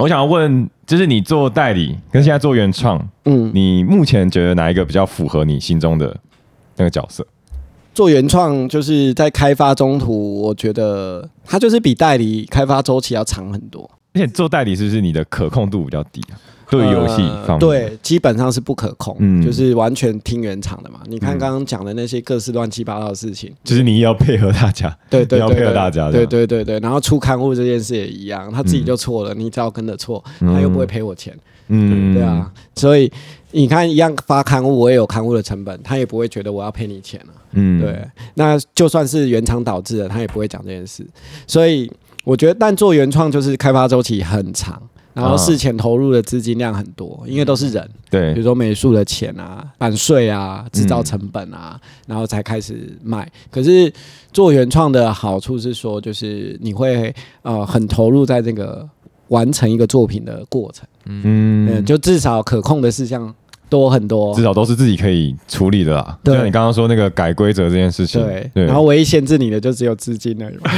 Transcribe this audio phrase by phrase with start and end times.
[0.00, 6.16] 我想要问，就是你做代理跟现在做原创，嗯，你目前觉得哪一个比较符合你心中的
[6.76, 7.26] 那个角色？
[7.92, 13.90] 做原创就是在开发中途，我觉得它就是比代理开发周期要长很多。
[14.14, 16.38] 而且做代理是不是你的可控度比较低啊？
[16.70, 21.00] 对游戏呃方面，对，基本上是不可控，嗯就是完全听原厂的嘛。
[21.06, 26.78] 你看嗯刚刚讲的那些各式乱七八糟的事情，就是你也要配合大家，你要配合对对对对大家对对对对。
[26.80, 31.36] 然后出刊物这件事也一样，他自己就错了，你只要跟着错，嗯他又不会赔我钱，
[31.68, 32.50] 嗯，对啊。
[32.76, 33.10] 所以
[33.50, 37.32] 你看，一样发刊物，我也有刊物的成本，他也不会觉得我要赔你钱啊。
[37.52, 37.98] 嗯，对，
[38.34, 41.06] 那就算是原厂导致的，他也不会讲这件事。
[41.46, 41.90] 所以
[42.24, 44.80] 我觉得，但做原创就是开发周期很长，
[45.18, 45.36] 然后啊。
[45.36, 48.32] 事前投入的资金量很多，因为都是人，对。
[48.34, 53.30] 比如说美术的钱啊、版税啊、制造成本啊，然后才开始卖。
[53.50, 53.92] 可是
[54.32, 58.88] 做原创的好处是说，就是你会呃很投入在这个
[59.28, 63.34] 完成一个作品的过程，嗯，嗯，就至少可控的事项
[63.68, 64.34] 多很多。
[64.34, 64.42] 至。
[64.42, 66.18] 少都是自己可以处理的啦。
[66.22, 66.32] 对。
[66.32, 68.22] 就像你刚刚说那个改规则这件事情，
[68.54, 70.56] 对，然后唯一限制你的就只有资金而已。
[70.62, 70.68] 嘛。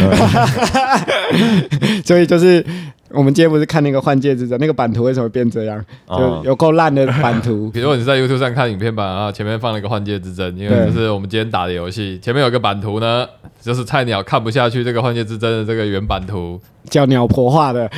[2.04, 2.64] 所以就是
[3.12, 5.84] 我们今天不是看那个《换界之争》那个版图为什么会变这样？
[6.08, 7.70] 就哦有够烂的版图。
[7.74, 13.26] 比如说你是在 YouTube 上看影片版啊，前面放了一个换界之争，因为就是我们今天打的游戏，前面有个版图呢，
[13.60, 17.90] 就是菜鸟看不下去这个换界之争的这个原版图，叫鸟婆画的，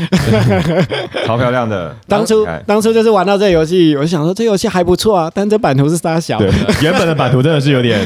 [1.27, 1.95] 超漂亮的。
[2.09, 6.51] 当初当初就是玩到这个游戏，我就想说这游戏还不错啊，但这版图是大小，对，
[6.83, 8.01] 原本的版图真的是有点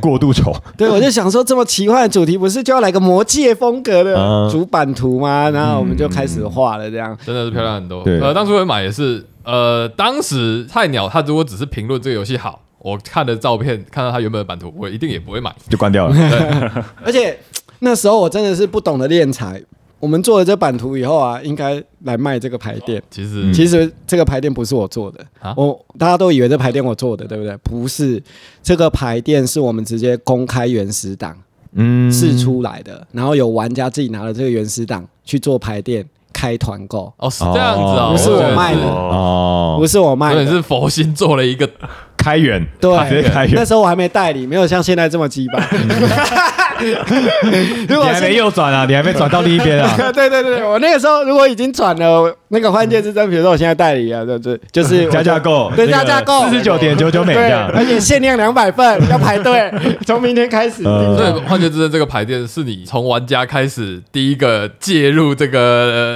[0.00, 5.50] 过度丑，对，我就想说这么奇幻的主题，不是就要来个魔界风格的嗯主板图吗？
[5.50, 7.16] 然后我们就开始画了，这样。
[7.24, 8.02] 真的是漂亮很多。
[8.04, 15.54] 对呃，当初我买也是，呃，当时菜鸟他如果只是评论这个游戏好，我看的照片，看到他原本的版图，我一定也不会买。
[15.68, 16.14] 就关掉了。
[17.04, 17.38] 而且
[17.80, 19.62] 那时候我真的是不懂得练财。
[20.00, 23.02] 我们做了这版图以后啊，应该来卖这个牌店。
[23.10, 25.54] 其实，其实这个牌店不是我做的，啊？
[25.56, 27.56] 我大家都以为这牌店我做的，对不对？
[27.58, 28.22] 不是，
[28.62, 31.34] 这个牌店是我们直接公开原始档
[31.72, 32.12] 嗯。
[32.12, 38.82] 试出来的，然后有玩家自己拿了这个原始档去做牌店开团购，哦，是这样子哦，不是我卖的。
[38.82, 40.46] 哦，不是我卖的。
[40.46, 41.66] 是佛心做了一个，
[42.16, 42.92] 开源，对。
[43.30, 43.54] 开源。
[43.54, 43.64] 那。
[43.64, 45.66] 时候我还没代理，没有像现在这么鸡巴。
[47.88, 48.84] 如果你还没右转啊？
[48.88, 49.94] 你还没转到另一边啊？
[50.12, 57.68] 对对对，我那个时候如果已经转了那个换界之争，比如说我现在代理啊，对对，就是 加价购，对加价购四十九点九九美这对，样。
[57.74, 59.72] 而且限量两百份，要排队，
[60.06, 61.40] 从明天开始订嗯所以购。
[61.40, 65.60] 幻觉之争这个排店是你从玩家开始第一个介入这个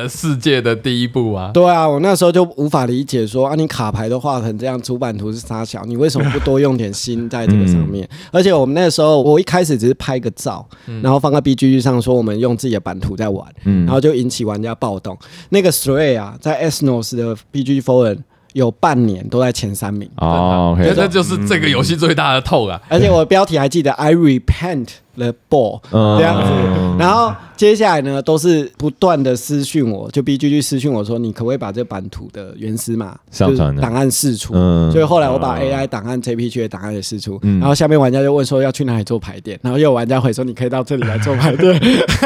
[0.05, 1.51] 呃世界的第一步啊。
[1.53, 8.09] 对啊，我那时候就无法理解说啊，你卡牌都画成这样，主版图是啥小，你为什么不多用点心在这个上面？
[8.31, 10.65] 而且我们那时候，我一开始只是拍个照，
[11.03, 15.17] 然后放在 B G G 上说我们用自己的版图在玩，嗯然后就引起玩家暴动。
[15.49, 18.23] 那个 Stray 啊，在 SNOS 的 B G G Forum
[18.55, 22.81] 有半年都在前三名，哦那那就是这个游戏最大的痛啊！
[22.89, 26.51] 而且我的标题还记得 I repent the ball 嗯这样子。
[26.99, 34.55] 然后接下来呢，都是不断的私讯我，就 B G G 私讯我说，你可不可以把这版图的原始码上传档案释出？
[34.57, 41.79] 嗯所以后来我把 AI 档案、JPG 的档案也释出，嗯然后下面玩家就问说要去哪里做排店，然后又有玩家回说你可以到这里来做排店。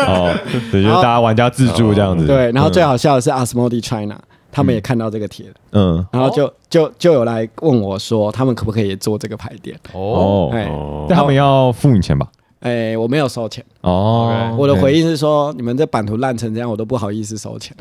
[0.06, 0.32] 哦，
[0.70, 2.24] 对，就是大家玩家自助这样子。
[2.28, 4.16] 对，然后最嗯好笑的是 Asmodee China。
[4.52, 5.48] 他们也看到这个帖。
[5.48, 6.06] 了，嗯。
[6.12, 9.76] 然后就就就有来问我说，他们可不可以做这个排店？
[9.92, 10.70] 哦，哦，哎，
[11.08, 12.28] 但他们要付你钱吧？
[12.62, 13.64] 哎，我没有收钱。
[13.80, 17.76] 哦，我的回应是说，你们这版图烂成这样，我都不好意思收钱。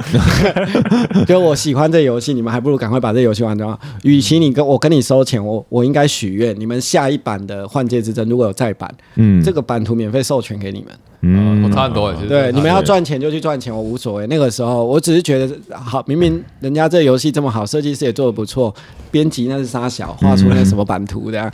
[1.28, 3.78] 就我喜欢这游戏，你们还不如赶快把这游戏玩掉。
[4.04, 10.88] 与其你跟我跟你收钱，我我应该许愿，你们下一版的《幻界之争》如果有再版，嗯这个版图免费授权给你们。
[11.24, 13.02] 嗯，我嗯差很多欸，其实对，你们要赚。
[13.02, 14.28] 赚钱就去赚钱，我无所谓。
[14.28, 18.74] 那个时候，我只是觉得好，明明人家这游戏这么好，设计师也做的不错，
[19.10, 21.50] 编辑那是沙小，画出那什么版图这样，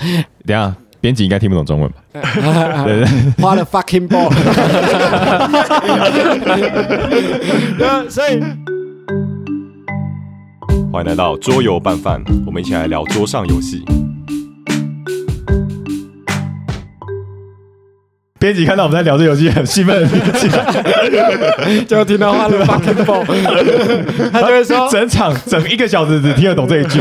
[0.46, 1.98] 等一下编辑应该听不懂中文吧？
[2.86, 3.08] 对对，
[3.44, 4.30] 花了 fucking ball。
[7.78, 8.42] 对所以。
[10.92, 13.84] 欢迎来到桌游拌饭，我们一起来聊桌上游戏。
[18.40, 23.24] 编辑看到我们在聊这游戏，很兴奋，很兴奋就听到花了 fucking ball，
[24.32, 27.00] 他就会说，整场整一个小时只听得懂这一句。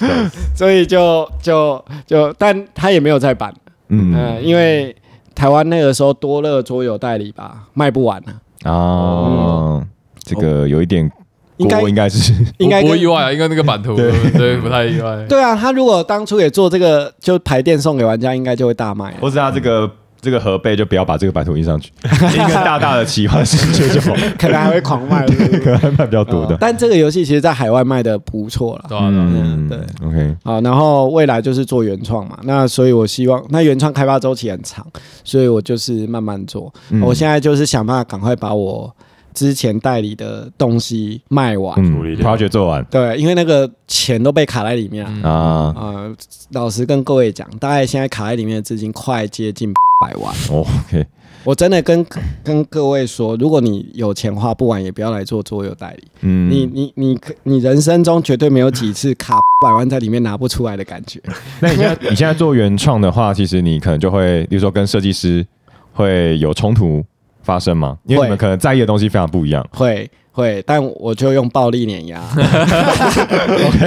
[0.54, 3.52] 所以就就就，但他也没有再版，
[3.88, 4.94] 嗯、嗯因为
[5.34, 8.18] 台湾那个时候多乐桌游代理吧，卖不完
[8.62, 9.84] 啊，哦，
[10.22, 11.10] 这个有一点
[11.56, 15.24] 应该锅应该是 应该跟不不意外啊，应该那个版图，对，不太意外。
[15.28, 19.14] 对啊，他如果当初也做这个，就排店送给玩家，应该就会大卖啊。
[19.20, 19.90] 或是他这个
[20.24, 25.26] 这个河背就不要把这个版图印上去， 一个大大的奇幻世界就好， 可能还会狂卖。
[25.28, 26.58] 是不是可能还卖比较多的哦。
[26.60, 28.86] 但这个游戏其实在海外卖的不错了。
[28.88, 34.86] 对啊对啊嗯对，OK，好，然后未来就是做原创嘛，那所以我希望那原创开发周期很长，
[35.22, 36.72] 所以我就是慢慢做。
[36.90, 38.90] 嗯我现在就是想办法赶快把我
[39.34, 41.74] 之前代理的东西卖完。
[41.78, 46.16] 嗯处理掉，project 做完对，因为那个钱都被卡在里面啊，呃，
[46.52, 50.32] 老实跟各位讲，大概现在卡在里面的资金快接近百万。
[50.50, 51.04] 哦，OK，
[51.44, 52.04] 我真的跟
[52.42, 56.04] 跟各位说，如果你有钱花不完，也不要来做桌游代理。
[56.22, 61.20] 嗯，你你你你人生中绝对没有几次 卡百万在里面拿不出来的感觉。
[61.60, 65.46] 那你现在你现在做原创的话，其实你可能就会，比如说跟设计师
[65.92, 67.04] 会有冲突
[67.44, 67.96] 发生吗？
[68.06, 69.64] 因为会你们可能在意的东西非常不一样。
[69.72, 72.20] 会会，但我就用暴力碾压。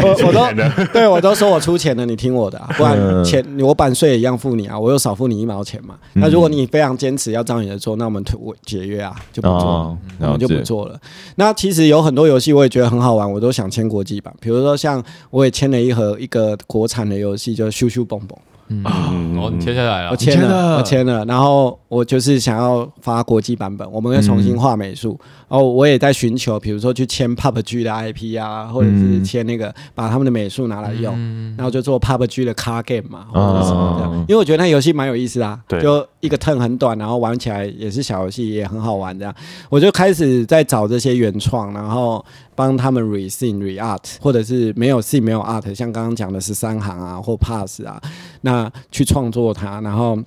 [0.01, 0.48] 我我都
[0.94, 5.95] 对我都说我出钱了，你听我的、啊，不然嗯钱我版税也一样付你啊，我又少付你一毛钱嘛。
[6.13, 9.65] 嗯那如果你非常坚持要照你的做，那我们退我解约啊，就不做了。
[9.65, 10.98] 哦，我们就不做了。
[11.36, 14.33] 那其实有很多游戏我也觉得很好玩，我都想签国际版。
[14.39, 18.83] 比如说像我也签了一盒一个国产的游戏，就是咻咻蹦蹦，嗯。
[18.85, 20.77] 嗯哦，你签下来了，我签了，了。
[20.77, 21.23] 我签了。
[21.25, 25.17] 然后我就是想要发国际版本，我们会重新画美术。
[25.47, 31.13] 然后我也在寻求，比如说去签 PUBG 的 IP 啊，或者是嗯签那个把他们的美术拿来用。
[31.15, 31.55] 嗯。
[31.57, 35.79] 然后就做 PUBG 的 car game 嘛，或者什么这样，哦因为我觉得那游戏蛮有意思啊，对。
[35.81, 39.33] 就一个 turn 很短，然后玩起来也是小游戏，也很好玩这样。
[39.69, 42.23] 我就开始在找这些原创，然后
[42.57, 48.01] 帮他们 re sing、re-art，或者是没有 sim 没有 art，像刚刚讲的十三行啊或 pass 啊，
[48.42, 50.18] 那去创作它，然后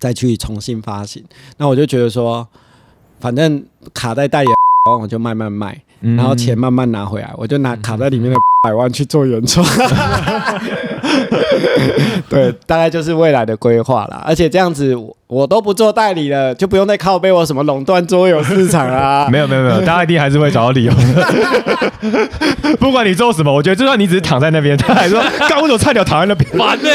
[0.00, 1.24] 再去重新发行。
[1.58, 2.44] 那我就觉得说，
[3.20, 3.64] 反正
[3.94, 9.64] 卡在代理的我就卖卖卖，嗯然后钱慢慢拿回来，我就拿卡在里面的百万去做原创。
[12.28, 14.22] 对，大概就是未来的规划啦。
[14.24, 19.28] 而且这样子我，我都不做代理了，就不用再靠背我什么垄断桌游市场 啦。
[19.30, 22.76] 没有没有没有，大家一定还是会找到理由的。
[22.78, 26.90] 不管你做什么，我觉得就算你只是躺在那边，他还说：“刚为什么菜鸟躺在那边烦呢，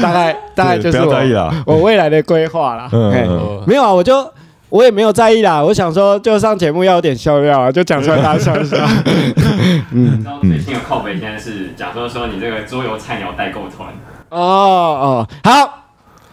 [0.00, 1.52] 大概大概就是我。
[1.66, 2.88] 我未来的规划啦。
[2.90, 2.98] 嘿
[3.28, 4.28] 嗯没有啊，我就。
[4.70, 8.76] 我也没有在意啦，我想说就上节目要有点笑料啊，就讲出来大家笑一笑。
[10.24, 13.88] 然后最近的靠北现在是假装说你这个桌游菜鸟代购团，
[14.28, 15.84] 哦哦，好，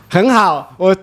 [0.10, 0.96] 很好，我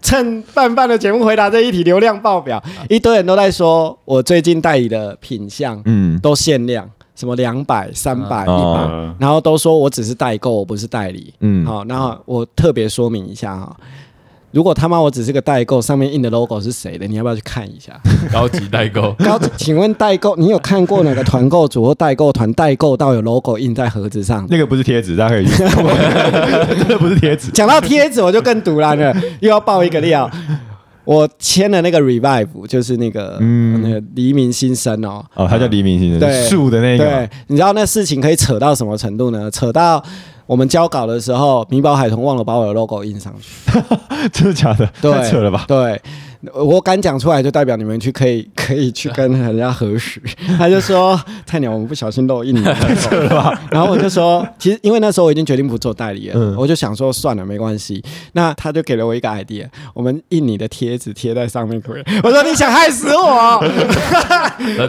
[0.00, 11.34] 趁半半的节目回答这一题，流量爆表，一堆人都在说我最近代理的品相嗯，都限量，什么两百、三百、一哦百，嗯然后都说我只是代购，我不是代理。
[11.40, 13.76] 嗯好，然后我特别说明一下哈。
[14.52, 17.06] 如果他妈我只是个代购，上面印的 logo 是谁的？
[17.06, 17.92] 你要不要去看一下？
[18.32, 24.46] 高级代购， 高，请问代购，你有看过哪个团购组或代购团代购到有 logo 印在盒子上？
[24.50, 25.46] 那个不是贴纸，大家可以。
[26.78, 27.50] 那个不是贴纸。
[27.52, 30.30] 讲到贴纸，我就更堵然了，又要爆一个料。
[31.04, 35.24] 我签了那个 Revive，就是那个、嗯那个黎明新生哦。
[35.34, 37.10] 哦，他叫黎明星对人，树的那个嘛。
[37.10, 39.50] 对，你知道那事情可以扯到什么程度呢？
[39.50, 40.00] 扯到
[40.50, 43.80] 我们交稿的时候，米宝海豚忘了把我的 logo 印上去。
[44.32, 44.84] 真的假的？
[45.00, 45.64] 对，太扯了吧？
[45.68, 46.02] 对，
[46.54, 50.20] 我敢讲出来，就代表你们去可以可以去跟人家核实。
[50.56, 58.02] 他就说菜鸟，我们不小心漏印你的 logo 然后我就说，其实因为那时候我已经决定不做代理了，嗯我就想说算了，没关系。
[58.32, 62.02] 那他就给了我一个 idea，我们印你的贴纸贴在上面可以？
[62.22, 63.62] 我说你想害死我，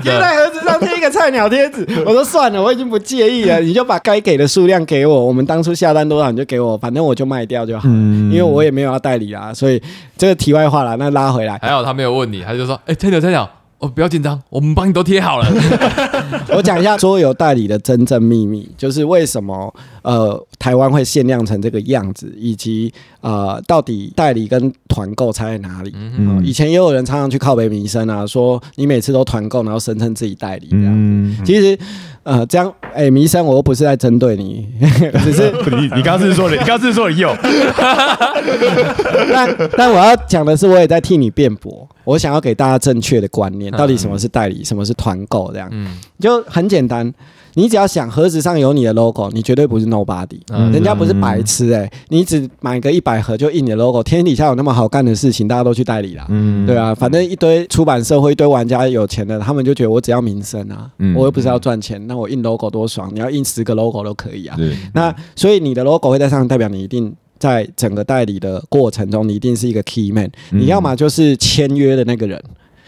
[0.01, 1.85] 贴在盒子上贴一个菜鸟贴纸。
[2.05, 7.83] 我说算了，我已经不介意了，你就把该给的数量给我，我们当初下单多少你就给我，反正我就卖掉就好。
[7.87, 9.81] 嗯因为我也没有要代理啦，所以
[10.17, 15.47] 这个题外话啦，那拉回来，还好他没有问你，他就说，哎，菜鸟菜鸟，哦，不要紧张，我们帮你都贴好了。
[16.55, 25.93] 我讲一下桌游代理的真正秘密，就是为什么呃台湾会限量成这个样子，以及呃到底代理跟团购差在哪里。
[26.43, 30.93] 以前也有人常常去靠北民生啊，说你每次都团购，然后声称自己代理这样。
[30.93, 31.77] 嗯，其实，
[32.23, 34.67] 呃，这样，哎、弥生，我又不是在针对你，
[35.23, 37.35] 只是你你刚刚是说的，你刚刚是说你有，
[39.33, 41.87] 但但我要讲的是，我也在替你辩驳。
[42.03, 47.11] 我想要给大家正确的观念，到底什么是代理，什么是团购，这样嗯，就很简单。
[47.53, 56.25] 你只要想盒子上有你的 logo，你绝对不是 nobody，、嗯人家不是白痴哎、你只买个一百盒就印你的 logo，天底下有那么好干的事情，大家都去代理啦。
[56.29, 64.57] 嗯对啊，反正一堆出版社或一堆玩家有钱的，他们就觉得我只要名声啊，嗯我又不是要赚钱，那我印 logo 多爽，你要印十个 logo 都可以啊。
[64.93, 70.29] 那所以你的 logo 会在上面，代表你一定在整个代理的过程中，你一定是一个 key man。
[70.51, 72.41] 嗯你要么就是签约的那个人，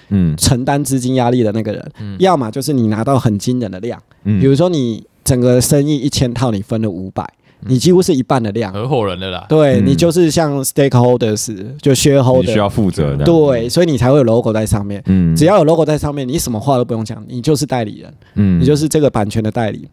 [0.09, 7.27] 嗯承担资金压力的那个人，嗯要么就是你拿到很惊人的量，嗯比如说你整个生意一千套，你分了五百。
[7.65, 8.73] 你几乎是一半的量。
[8.73, 9.45] 合伙人的啦。
[9.47, 13.23] 对、嗯你就是像 stakeholders 就 shareholder，需要负责的。
[13.23, 15.01] 对，所以你才会有 logo 在上面。
[15.05, 19.87] 嗯只要有 logo 在上面，你什么话都不用讲，你就是代理人，嗯你就是这个版权的代理。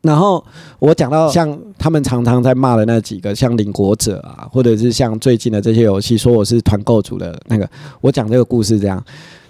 [0.00, 0.44] 然后
[0.78, 7.68] 我讲到像他们常常在骂的那几个，像领国者啊，或者是像最近的这些游戏，说我是团购组的那个，
[8.00, 9.02] 我讲这个故事这样。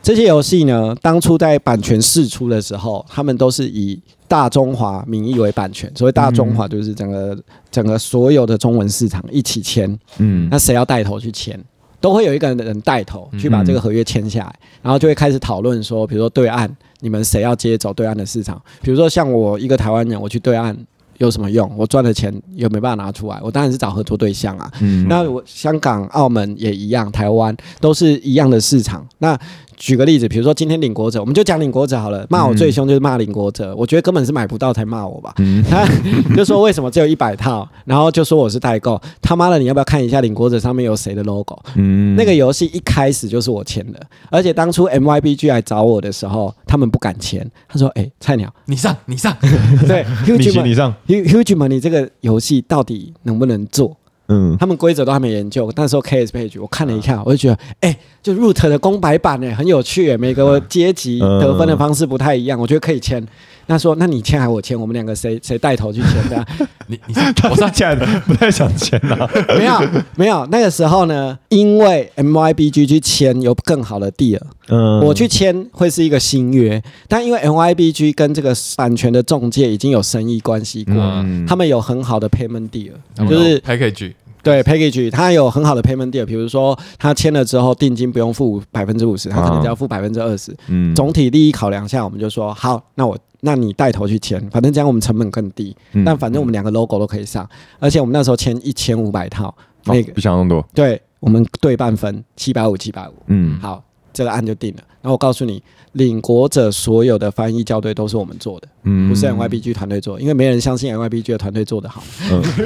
[0.02, 5.88] 这些游戏呢，当初在版权释出的时候，他们都是以大中华名义为版权。
[5.94, 7.38] 所谓大中华，就是整个、
[7.70, 9.96] 整个所有的中文市场一起签。
[10.18, 11.56] 嗯那谁要带头去签？
[12.00, 16.68] 都会有一个人带头去把这个合约签下来，然后就会开始讨论说，比如说对岸
[17.02, 18.60] 你们谁要接走对岸的市场？
[18.80, 20.76] 比如说像我一个台湾人，我去对岸
[21.18, 21.70] 有什么用？
[21.76, 23.40] 我赚的钱又没办法拿出来？
[23.42, 24.70] 我当然是找合作对象啊。
[24.80, 29.06] 嗯那我香港、澳门也一样，台湾都是一样的市场。
[29.18, 29.38] 那
[29.76, 32.26] 举个例子，比如说今天领国者，我们就讲领国者好了。
[32.30, 35.34] 骂我最凶就是骂领国者，我觉得根本是买不到才骂我吧。
[35.38, 35.86] 嗯他
[36.36, 39.00] 就说为什么只有一百套，然后就说我是代购。
[39.20, 41.58] 他妈的，你要不要看一下领国者上面有谁的 logo？
[41.74, 44.00] 嗯那个游戏一开始就是我签的，
[44.30, 47.48] 而且当初 MYBG 来找我的时候，他们不敢签。
[47.68, 49.36] 他说：“哎、菜鸟，你上，你上，
[49.88, 53.96] 对你 Huge 行你上，Huge Man，你这个游戏到底能不能做？”
[54.32, 63.24] 嗯他们规则都还没研究，那时候 KS page 我看了一下，我就觉得，哎、就 root 的公版版呢很有趣耶，每个阶级嗯得分的方式不太一样，我觉得可以签。
[63.66, 64.78] 那说，那你签还是我签？
[64.78, 66.46] 我们两个谁谁带头去签的、啊？
[66.88, 67.72] 你你上，我我上上。
[67.72, 69.30] 起来的不太想签啊。
[69.56, 69.80] 没有
[70.16, 84.12] 没有，那个时候呢，因为 MYBG 去签有更好的 deal，、嗯我去签会是一个新约，但因为 MYBG 跟这个版权的中介已经有生意关系过，嗯他们有很好的 payment deal，他们有就是 package，
[84.42, 90.54] 对 package，它有很好的 payment deal，比如说他签了之后定金不用付百分之五十，他可能只要付百分之二十。
[90.68, 100.64] 嗯总体利益考量下，我们就说好，那我那你带头去签，反正这样我们成本更低，嗯但反正我们两个 logo 都可以上，而且我们那时候签一千五百套，那个、哦比想那么多。
[100.74, 104.82] 对我们对半分七百五七百五，嗯好，这个案就定了。
[105.00, 105.60] 然后我告诉你，
[105.92, 112.02] 领国者所有的翻译校对都是我们做的，嗯不是 NYBG 团队做，因为没人相信 NYBG 的团队做的好。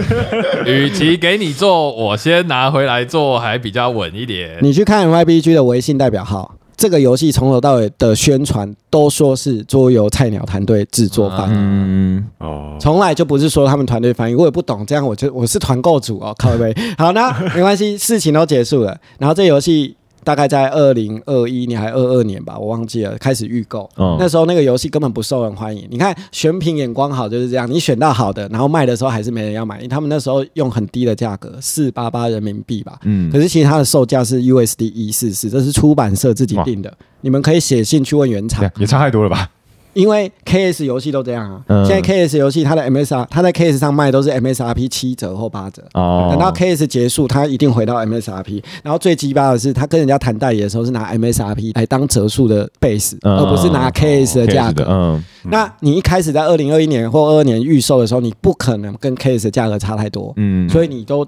[0.66, 4.58] 与其给你做，我先拿回来做，还比较稳一点。
[4.60, 14.34] 你去看 NYBG 的微信代表号，这个游戏从头到尾的宣传都说是桌游菜鸟团队制作翻译，嗯哦，从来就不是说他们团队翻译。
[14.34, 16.74] 我也不懂，这样我就我是团购组哦，靠背。
[16.98, 18.94] 好，那没关系，事情都结束了。
[19.18, 19.96] 然后这游戏
[20.26, 23.88] 大概在二零二一年还二二年吧，我忘记了，开始预购。
[23.94, 25.86] 哦那时候那个游戏根本不受人欢迎。
[25.88, 32.98] 你看选品眼光好就是这样，你选到好的，然后卖的时候还是没人要买，因为他们那时候用很低的价格，四八八人民币吧。
[33.04, 36.92] 嗯可是其实它的售价是 USD 一四四，这是出版社自己定的。
[37.20, 39.48] 你们可以写信去问原厂，也差太多了吧？
[39.96, 41.60] 因为 KS 游戏都这样啊。
[41.68, 45.82] 嗯现在 KS 游戏它的 MSR，它在 KS 上卖都是 MSRP 七折或八折。
[45.94, 48.62] 哦等到 KS 结束，它一定回到 MSRP。
[48.82, 54.84] 然后最鸡巴的是，他跟人家谈代理的时候是拿 MSRP 来当折数的 base，、嗯而不是拿 KS 的价格。
[54.88, 61.26] 嗯那你一开始在二零二一年或二二年预售的时候，你不可能跟 KS 的价格差太多，嗯所以你都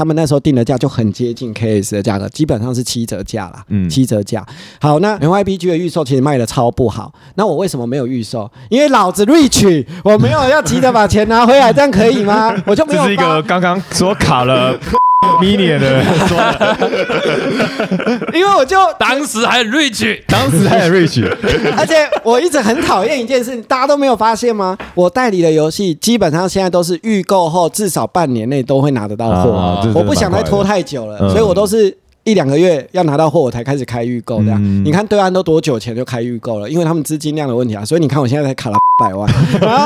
[0.00, 4.42] 他们那时候定的价就很接近 KS 的价格，基本上是七折价啦，嗯七折价。
[4.80, 8.50] 好，那 NYBG 的预售其实卖的超不好，那我为什么没有预售？
[8.70, 12.50] 因为老子 rich，我没有要急着把钱拿回来，这样可以吗？
[12.64, 14.74] 我就没有这是一个刚刚说卡了
[15.42, 21.22] mini 的人说的， 因为我就当时还 rich，当时还有 rich，
[21.76, 24.76] 而且我一直很讨厌一件事，大家都没有发现吗？
[24.94, 31.96] 我代理的游戏基本上现在都是预购后至少半年内都会拿得到货，我不想再拖太久了，嗯所以我都是。
[32.22, 34.60] 一两个月要拿到货，我才开始开预购这样。
[34.62, 39.28] 嗯你看对岸都多久前就开预购了，因为他们资金量的问题啊，所以你看我现在才卡了百万，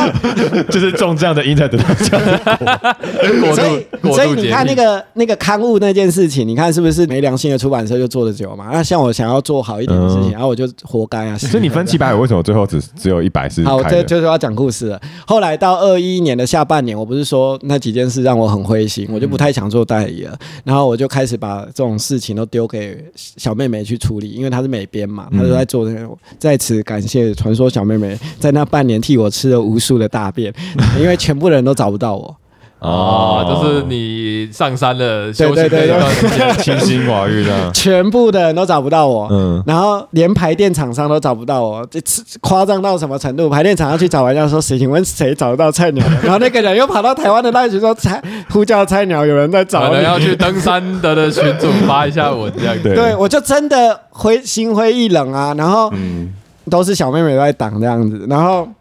[0.68, 2.96] 就是中这样的因才得到这样的
[3.40, 8.70] 过 所以所以你看那个那个刊物那件事情，你看是不是没良心的出版社就做的久嘛？
[8.72, 11.38] 那像我想要做好一点的事情，嗯然后我就活该啊。
[11.38, 13.82] 所以你分七百五，为什么最后只只有一百是好？
[13.84, 15.00] 这就是要讲故事了。
[15.26, 20.36] 后来到二一年的下半年，我不是说那几件事让我很灰心，我就不太想做代理了。
[20.64, 26.08] 然后我就开始把这种事情都丢给小妹妹去处理，因为她是美编嘛，她就在做那个。
[26.38, 30.50] 在此感谢传说小妹妹，在那半年替我吃了无数的大便，
[30.98, 32.34] 因为全部人都找不到我。
[32.80, 43.48] 哦，就是你上山了，休息对对对了一段时间， 清心寡欲的，全部的人都找不到我，嗯然后连排店厂商都找不到我，这次夸张到什么程度？
[43.48, 49.94] 排电厂商去找玩家说：“谁请问谁找得到菜鸟？” 然后那个人又跑到台湾的那群说：“菜呼叫菜鸟，有人在找你。
[49.94, 52.76] 能要去登山的的群主发一下我这样。
[52.82, 56.34] 对对，我就真的灰心灰意冷啊，然后嗯，
[56.68, 58.74] 都是小妹妹在挡这样子，然后嗯，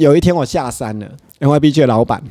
[0.00, 1.06] 有一天我下山了
[1.40, 2.22] ，NYBG 的老板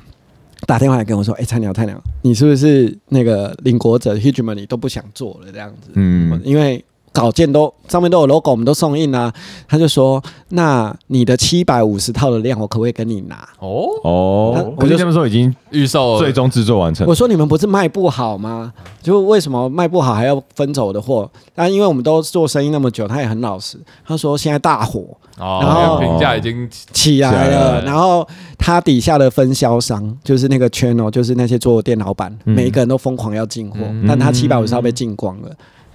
[0.66, 5.92] 打电话来跟我说：“哎、菜鸟菜鸟，你是不是那个领国者 Hegemony 都不想做了这样子？
[5.94, 6.84] 嗯因为
[7.20, 9.32] 稿件都上面都有 logo，我们都送印啊。”
[9.68, 18.72] 他就说：“那你的七百五十套的量，我可不可以跟你拿哦，哦，我就可是他们说已经预售最终制作完？”成我，说：“你们不是卖不好吗？
[19.04, 21.30] 就为什么卖不好还要分走我的货？
[21.56, 23.78] 那因为我们都做生意那么久，他也很老实。
[24.06, 25.02] 他说现在大火，
[25.38, 35.50] 哦，然后评价已经起来了，然后他底下的分销商就是那个 channel，就是那些桌游店老板，嗯每一个人都疯狂要进货，嗯但他七百五十套被进光了。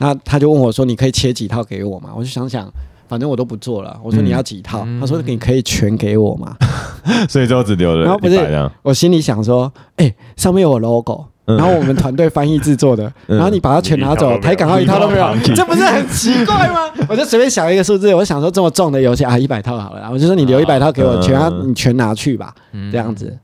[0.04, 2.68] 那他就问我说：“你可以切几套给我吗？”我就想想，
[3.08, 3.98] 反正我都不做了。
[4.02, 6.54] 我说：“嗯你要几套？”嗯他说：“你可以全给我吗
[7.28, 16.90] 所以最后只留了然后不是一百这样。？”我心里想说：“哎、上面有我 logo。”嗯然后我们团队翻译制作的， 嗯然后你把它全拿走，台港澳一套都没有 这不是很奇怪吗？
[17.06, 22.54] 我就随便想一个数字，我想说这么重的游戏啊，一百套好了，我就说你留一百套给我，嗯全要你全拿去吧。
[22.90, 23.36] 这样子，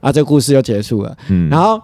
[0.00, 1.14] 啊，这故事就结束了。
[1.28, 1.78] 嗯然后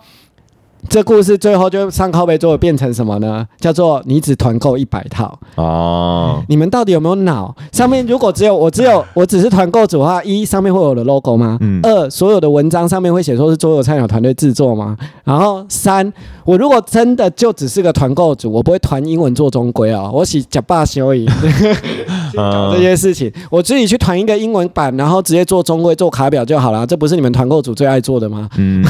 [0.89, 3.47] 这故事最后就上靠背桌变成什么呢？
[3.61, 7.55] 叫做你只团购一百套，哦，你们到底有没有脑？
[7.73, 11.59] 上面如果只有我只有我只是团购组的话，一上面会有我的 logo 吗？
[11.61, 14.97] 嗯二所有的文章上面会写说是桌游菜鸟团队制作吗？
[15.25, 16.11] 然后三
[16.45, 21.31] 我如果真的就只是个团购组，我不会团英文做中规啊，我洗假霸修赢。
[22.39, 26.87] 搞这些事情，我自己去团一个英文版，然后直接做中规做卡表就好了。
[26.87, 28.49] 这不是你们团购组最爱做的吗？
[28.57, 28.85] 嗯，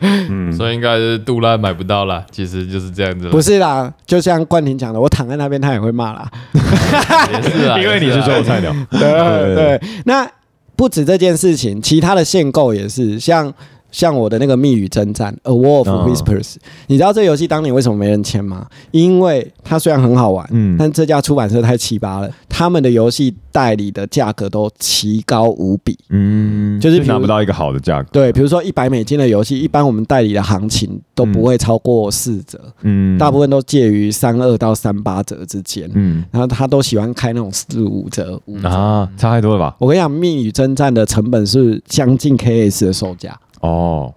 [0.30, 3.28] 嗯，所以应该是杜拉买不到啦，其实就是这样子。
[3.28, 6.30] 不是啦，就像冠廷讲的，我躺在那边他也会骂啦。
[6.52, 10.28] 也是啊， 因为你是做菜鸟， 对对对，那
[10.74, 13.52] 不止这件事情，其他的限购也是，像
[13.90, 16.42] 像我的那个密语征战《A War of 嗯 Whispers》，
[16.86, 18.66] 你知道这游戏当年为什么没人签吗？
[18.90, 25.98] 因为它虽然很好玩，嗯但这家出版社太奇葩了，他们的游戏代理的价格都奇高无比。
[26.10, 35.90] 嗯，就是拿不到一个好的价格，对，比如说一百美金的游戏，一般我们代理的行情都不会超过四折，嗯，大部分都介于三二到三八折之间。
[35.94, 38.68] 嗯然后他都喜欢开那种四五折、五折。
[38.68, 39.74] 啊，差太多了吧？
[39.78, 44.12] 我跟你讲，密语征战的成本是将近 KS 的售价，哦，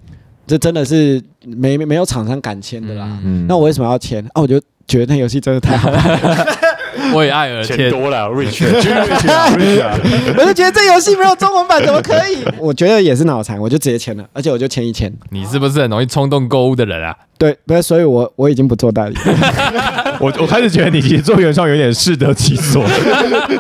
[0.48, 3.08] 这真的是没没有厂商敢签的啦。
[3.24, 4.24] 嗯，那我为什么要签？
[4.34, 6.48] 啊，我就觉得那游戏真的太好玩，
[7.14, 9.96] 为爱而钱签，多了，rich rich 啊 rich 啊，
[10.38, 12.44] 我就觉得这游戏没有中文版怎么可以？
[12.58, 15.14] 我觉得也是脑残，我就直接签了，而且我就签一签。
[15.30, 17.16] 你是不是很容易冲动购物的人啊？
[17.38, 20.18] 对，不是，所以我我已经不做代理了。
[20.20, 22.84] 我我开始觉得你其实做原创有点适得其所，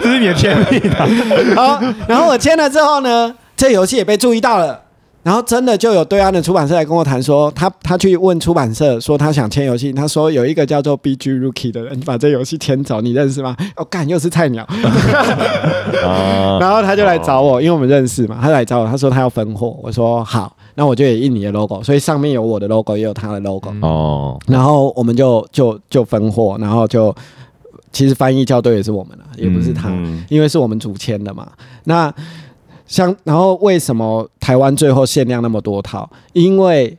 [0.01, 1.07] 这是你的天命啊。
[1.55, 4.81] 好，然后我签了之后呢，这游戏也被注意到了。
[5.21, 13.55] 然后真的就有对岸的出版社来跟我谈说，他他去问出版社说他想签游戏，他说有一个叫做 BG Rookie 的人把这游戏签走，你认识吗？
[13.75, 27.13] 哦，干又是菜鸟，啊， 然后他就来找我，因为我们认识嘛，他来找我，他说他要分货，我说好，那我就也印你的 logo，所以上面有我的 logo，也有他的 logo，、哦，然后我们就就就分货，然后就
[27.91, 31.45] 其实翻译校对也是我们了，也不是他，嗯因为是我们主签的嘛。
[31.83, 32.13] 那
[32.89, 36.09] 像然后为什么台湾最后限量那么多套？
[36.33, 36.97] 因为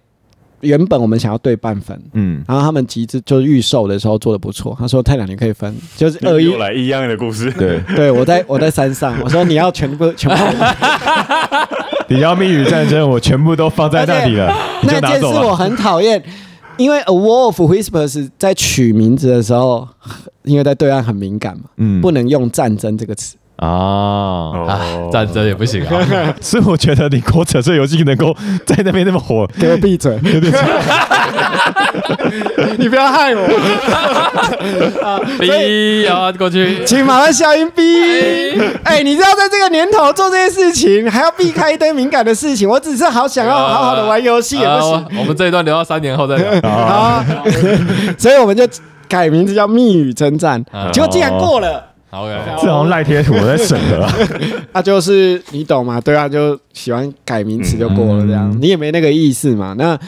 [0.61, 2.01] 原本我们想要对半分。
[2.13, 10.45] 嗯，然后他们集资就是预售的时候做的不错，他说太两年可以分，就是二一又来一样的故事，对，对我在我在山上，我说你要全部 全部
[12.09, 15.01] 你要密语战争，我全部都放在那里了，那。
[15.01, 16.23] 件事我很讨厌，
[16.77, 19.89] 因为《A Wolf Whispers》在取名字的时候，
[20.45, 23.37] 因为在对岸很敏感嘛，嗯不能用战争这个词。
[23.61, 24.81] 啊，啊，
[25.13, 25.91] 战争也不行啊。
[26.41, 30.19] 所以我觉得你国扯这游戏能够在那边那么火，给我闭嘴！
[32.79, 33.47] 你不要害我，
[35.39, 37.83] 逼啊过去，请马上消音逼。
[38.85, 44.95] 哎，你知道在这个年头做这些事情，还要避开一堆敏感的事情，我只是好想要好好的玩游戏也不行。
[44.95, 46.51] 啊我们这一段留到三年后再聊。
[46.63, 47.23] 好，
[48.17, 48.67] 所以我们就
[49.09, 51.90] 改名字叫密语征战啊，结果竟然过了。
[52.11, 54.13] 好 OK，这好像赖贴图我在审核 啊。
[54.73, 56.01] 那就是你懂吗？
[56.01, 59.75] 对啊，就喜欢改名词就过了这样，嗯你也没那个意思嘛。
[59.79, 59.99] 那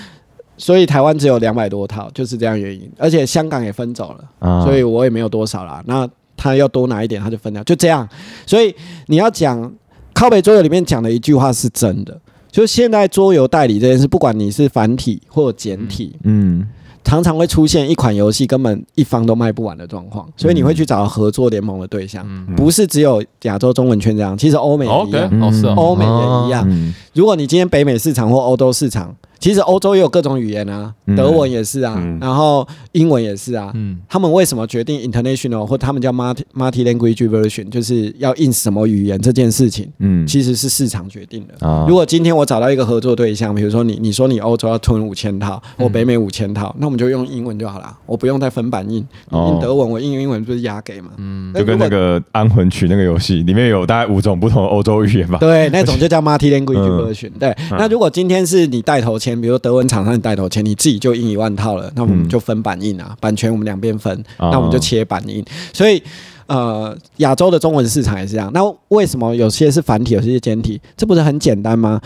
[0.59, 2.91] 所以台湾只有两百多套，就是这样原因。
[2.99, 5.83] 而且香港也分走了，啊所以我也没有多少啦。
[5.87, 8.09] 那他要多拿一点，他就分掉，就这样。
[8.47, 8.75] 所以
[9.07, 9.73] 你要讲
[10.13, 16.67] 靠北桌游里面讲的一句话是真的，就是现在桌游代理这件事，不管你是繁体或简体，嗯
[17.05, 22.55] 常常会出现一款游戏根本一方都卖不完的状况，所以你会去找合作联盟的对象，嗯。
[22.57, 25.41] 不是只有亚洲中文圈这样，其实欧美也一样。
[25.41, 26.65] 哦是哦，欧美也一样。
[26.69, 26.95] 嗯。
[27.13, 33.73] 如果你今天北美市场或欧洲市场其实欧洲也有各种语言啊，嗯德文也是啊，嗯然后英文也是啊。
[33.75, 41.67] 嗯，他们为什么决定 international 或他们叫 multi multi language version，就是要印什么语言这件事情，嗯其实是市场决定的。
[41.67, 48.99] 啊如果今天我找到一个合作对象，比如说你，你说你欧洲要吞五千套，嗯我北美五千套，那我们就用英文就好了，我不用再分版印。
[49.33, 51.11] 印德文，我印英文不是压给嘛？
[51.17, 55.39] 嗯，就跟那个安魂曲那个游戏里面有大概五种不同的欧洲语言吧。
[55.41, 57.31] 对，那种就叫 multi language 嗯 version。
[57.41, 65.45] 对，那如果今天是你带头签，比如说德文厂商你带头签，你自己就印一万套了，那我们嗯就分版印啊，版权我们两边分，哦那我们就切版印。
[65.73, 66.03] 所以。
[66.49, 68.51] 呃，亚洲的中文市场也是这样。
[68.53, 70.79] 那为什么有些是繁体，有些是简体？
[70.97, 71.99] 这不是很简单吗？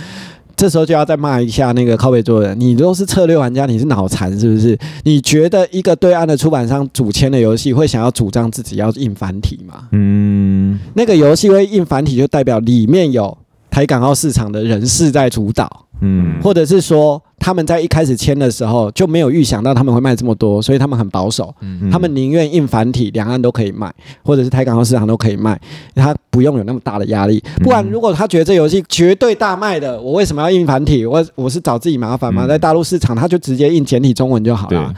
[0.54, 4.78] 这时候就要再骂一下那个靠背做人，你都是策略玩家，你是脑残是不是？
[5.02, 9.88] 你觉得一个对岸的出版商主签的游戏会想要主张自己要印繁体吗？
[9.90, 13.36] 嗯，那个游戏会印繁体，就代表里面有
[13.68, 25.58] 台港澳市场的人士在主导，嗯或者是说他们在一开始签的时候就没有预想到他们会卖这么多，所以他们很保守，嗯他们宁愿印繁体，两岸都可以卖，或者是台港澳市场都可以卖，
[25.94, 27.42] 他不用有那么大的压力。
[27.62, 31.06] 不然，如果他觉得这游戏绝对大卖的，我为什么要印繁体？
[31.06, 32.44] 我我是找自己麻烦吗？
[32.46, 34.94] 嗯在大陆市场，他就直接印简体中文就好了。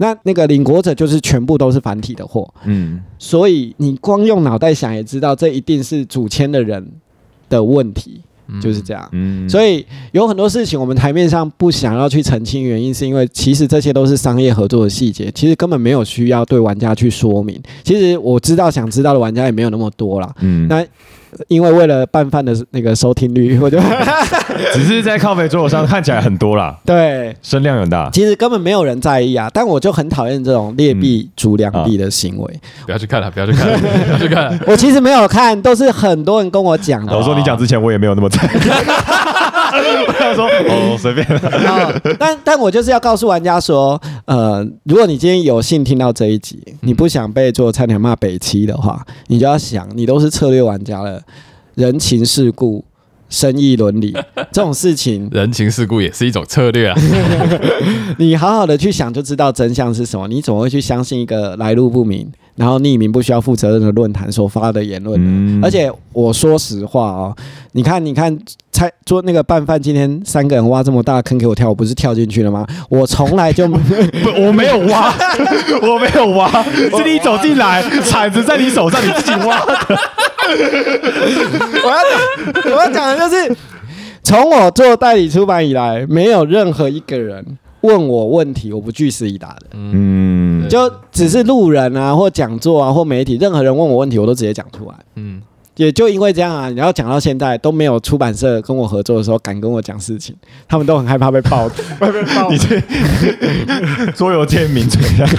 [0.00, 6.88] 那那个领国者就是全部都是繁体的货，嗯所以你光用脑袋想也知道，这一定是主签的人
[7.48, 8.20] 的问题，
[8.60, 9.08] 就是这样。
[9.12, 17.60] 嗯所以有很多事情我们台面上不想要去澄清，原因是因为其实这些都是商业合作的细节，其实根本没有需要对玩家去说明。
[17.84, 20.84] 其实我知道想知道的玩家也没有那么多啦，嗯那
[21.48, 23.78] 因为为了拌饭的那个收听率， 我就
[24.74, 27.34] 只是在靠背桌游上看起来很多啦，对。
[27.42, 28.10] 声量很大。
[28.12, 32.60] 其实根本没有人在意啊，但我就很讨厌这种劣币逐良币的行为。
[32.86, 34.58] 不要去看了，不要去看了， 不要去看了。
[34.66, 37.16] 我其实没有看，都是很多人跟我讲的。
[37.16, 38.58] 我说你讲之前我也没有那么在意，
[40.06, 51.20] 我想说哦随便，哦但但我就是要告诉玩家说，呃，如果你今天有幸听到这一集，你不想被做菜鸟骂北七的话，你就要想，你都是策略玩家了，
[51.74, 52.84] 人情世故、
[53.28, 54.16] 生意伦理
[54.50, 56.96] 这种事情，人情世故也是一种策略啊。
[58.18, 60.26] 你好好的去想就知道真相是什么。
[60.28, 62.26] 你怎么会去相信一个来路不明、
[62.56, 65.28] 然后匿名不需要负责任的论坛所发的言论呢？
[65.30, 67.36] 嗯而且我说实话哦，
[67.72, 68.36] 你看，你看，
[68.78, 72.64] 猜做那个拌饭，今天三个人挖这么大的坑给我跳，我不是跳进去了吗？
[72.88, 73.76] 我从来就 不
[74.40, 75.12] 我没有挖，
[75.82, 79.76] 我没有挖，是你走进来，铲子在你手上，你自己挖的。
[81.82, 83.56] 我要讲，我要讲的就是，
[84.22, 87.44] 从我做代理出版以来，没有任何一个人
[87.80, 89.66] 问我问题，我不据实以答的。
[89.72, 94.94] 嗯就只是路人啊，或讲座啊，或媒体，任何人问我问题，我都直接讲出来。
[95.16, 95.42] 嗯，
[95.78, 100.34] 也就因为这样啊，你要讲到现在都没有出版社跟我合作的时候敢跟我讲事情，
[100.66, 101.68] 他们都很害怕被爆，
[102.00, 105.30] 会被爆你，这 桌游界名嘴啊，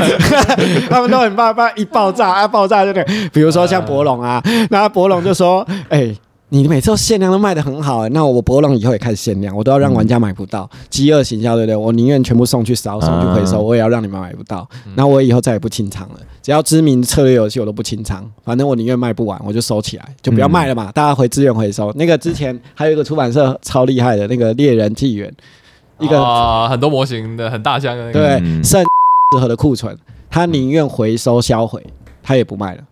[0.90, 6.16] 他们都很怕怕一爆炸啊，爆炸就那个，比如说像博龙啊，那博龙就说，哎、
[6.48, 11.76] 你每次都限量都卖的很好、那我博龙以后也开始限量，我都要让玩家买不到，饥饿行销对不对？
[11.76, 14.66] 我宁愿全部送去烧，送去回收，啊我也要让你们买不到。
[14.96, 16.16] 那我以后再也不清仓了，
[16.50, 21.94] 只要知名策略游戏我都不清仓，反正我宁愿卖不完，我就收起来，就不要卖了嘛，大家回资源回收。
[21.94, 25.32] 那个之前还有一个出版社超厉害的那个猎人纪元，
[26.00, 28.64] 一个、啊，很多模型的很大箱的那个，对嗯。
[28.64, 28.82] 剩
[29.36, 29.96] 适合的库存，
[30.28, 31.86] 他宁愿回收销毁，
[32.22, 32.84] 他也不卖了。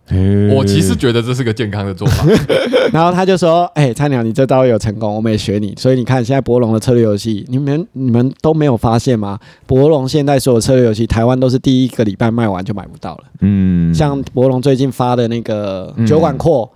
[0.54, 2.26] 我其实觉得这是个健康的做法。
[2.92, 5.74] 然后他就说：“哎、菜鸟，你这招有成功，我们也学你。
[5.76, 9.38] 所以你看，现在博龙的策略游戏，你们你们都没有发现吗？
[9.66, 13.24] 博龙现在所有策略游戏，台湾都是第一个礼拜卖完就买不到了。
[13.40, 16.70] 嗯像博龙最近发的那个嗯酒馆扩，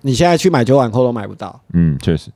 [0.00, 1.60] 你现在去买酒馆扩都买不到。
[1.74, 2.30] 嗯确实，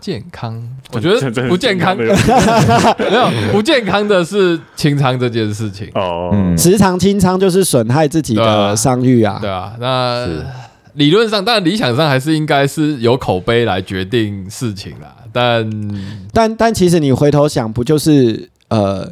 [0.00, 2.06] 健康，我觉得不健康，健
[3.10, 6.56] 没有不健康的是清仓这件事情，哦，嗯。
[6.56, 9.38] 时常清仓就是损害自己的商誉啊。
[9.40, 10.26] 对啊，那
[10.94, 15.70] 理论上，当然理想上还是应该是由口碑来决定事情啦，但
[16.32, 19.08] 但但其实你回头想，不就是呃，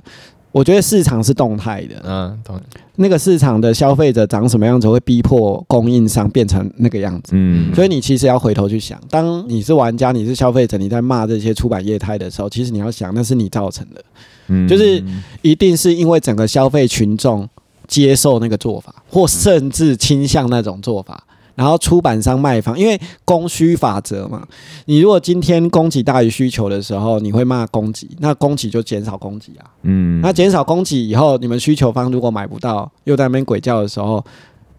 [0.53, 2.61] 我觉得市场是动态的，嗯，同
[2.97, 7.33] 那个市场的消费者长什么样子，会逼迫供应商变成那个样子。
[7.33, 14.05] 嗯所以你其实要回头去想，当你是玩家，你是消费者，你在骂这些出版业态的时候，其实你要想，那是你造成的，
[14.49, 15.03] 嗯就是
[15.43, 17.49] 一定是因为整个消费群众
[17.87, 21.23] 接受那个做法，或甚至倾向那种做法。
[21.57, 24.47] 然后出版商卖方，因为供需法则嘛，
[24.85, 29.65] 你如果今天供给大于需求的时候，你会骂供给，那供给就减少供给啊。
[29.83, 34.25] 嗯那减少供给以后，你们需求方如果买不到，又在那边鬼叫的时候，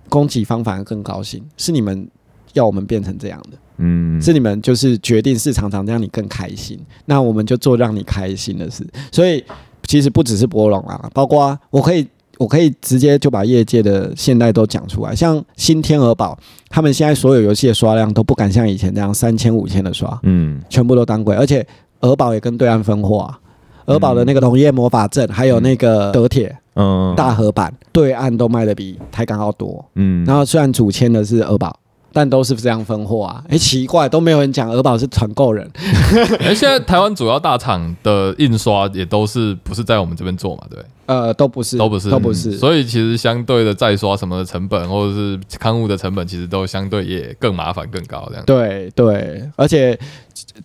[0.07, 2.07] 供给方反而更高兴，是你们
[2.53, 3.57] 要我们变成这样的。
[3.79, 8.87] 嗯，是你们就是决定市场长这样你更开心，那我们就做让你开心的事。
[9.11, 9.43] 所以
[9.83, 16.37] 其实不只是博龙啊，包括我可以我可以直接就把业界的现在都讲出来，像新天鹅堡，
[16.69, 21.65] 他们现在所有游戏的刷量都不敢像以前那样三千五千的刷，嗯全部都当归，而且
[22.01, 23.39] 鹅堡也跟对岸分货啊。
[23.85, 29.83] 鹅堡的那个农业魔法阵，还有那个德铁嗯大河版，对岸都卖的比台港要多。
[29.95, 31.73] 嗯然后虽然主签的是鹅堡，
[32.17, 33.43] 但都是这样分货啊。
[33.47, 35.69] 哎，奇怪，都没有人讲鹅宝是团购人。
[36.41, 40.63] 哎，现在台湾主要大厂的印刷也都是不是在我们这边做嘛？
[40.67, 42.53] 对，呃，都不是，都不是，都不是。
[42.53, 48.43] 所以其实相对的再刷什么的成本，或者是刊物的成本，其实都相对也更麻烦、更高这样。
[48.47, 49.95] 对对，而且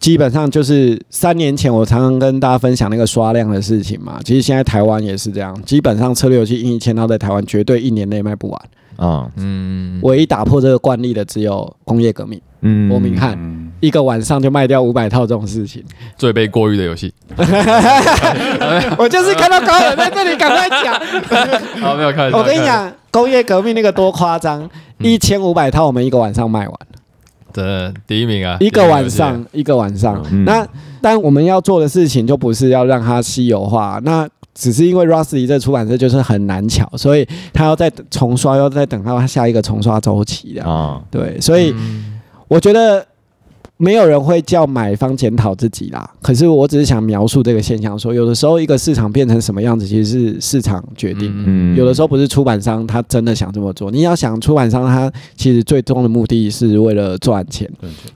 [0.00, 4.18] 基本上就是三年前我常常跟大家分享那个刷量的事情嘛。
[4.24, 8.62] 其实现在台湾也是这样，基本上策略游戏印一千套在台湾绝对一年内卖不完。
[8.96, 13.36] 啊嗯，唯一打破这个惯例的只有工业革命，嗯伯明翰
[13.80, 15.82] 一个晚上就卖掉五百套这种事情。
[16.16, 17.12] 最被过誉的游戏。
[18.96, 20.94] 我就是看到高远在这里，赶快讲。
[21.80, 22.30] 好， 没有看。
[22.30, 26.78] 我跟你，讲，工业革命那个多夸张，一千五百套我们一个晚上卖完。
[27.52, 30.24] 真的第一名啊，一个晚上，一个晚上。
[30.30, 30.66] 嗯那
[31.02, 40.64] 但我们要做的事情就不是要让它稀有化，那只是因为 Rusty 这出版社就是很难巧，所以他要再重刷，要再等到他下一个重刷周期的。
[40.64, 43.06] 啊，对，所以嗯我觉得。
[43.82, 51.32] 没有人会叫买方检讨自己啦，可是我只是想描述这个现象说有的时候一个市场变成什么样子，其实是市场决定。
[51.44, 51.76] 嗯。
[51.76, 57.68] 有的时候不是出版商他真的想这么做，你要想出版商他其实最终的目的是为了赚钱。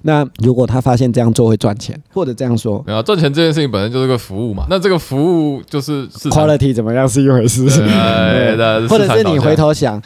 [0.02, 10.00] 那如果他发现这样做会赚钱，或者这样说没有赚钱这件事情本身就是个服务嘛，那这个服务就是，quality 怎么样是一回事，对对， 或者是你回头头想，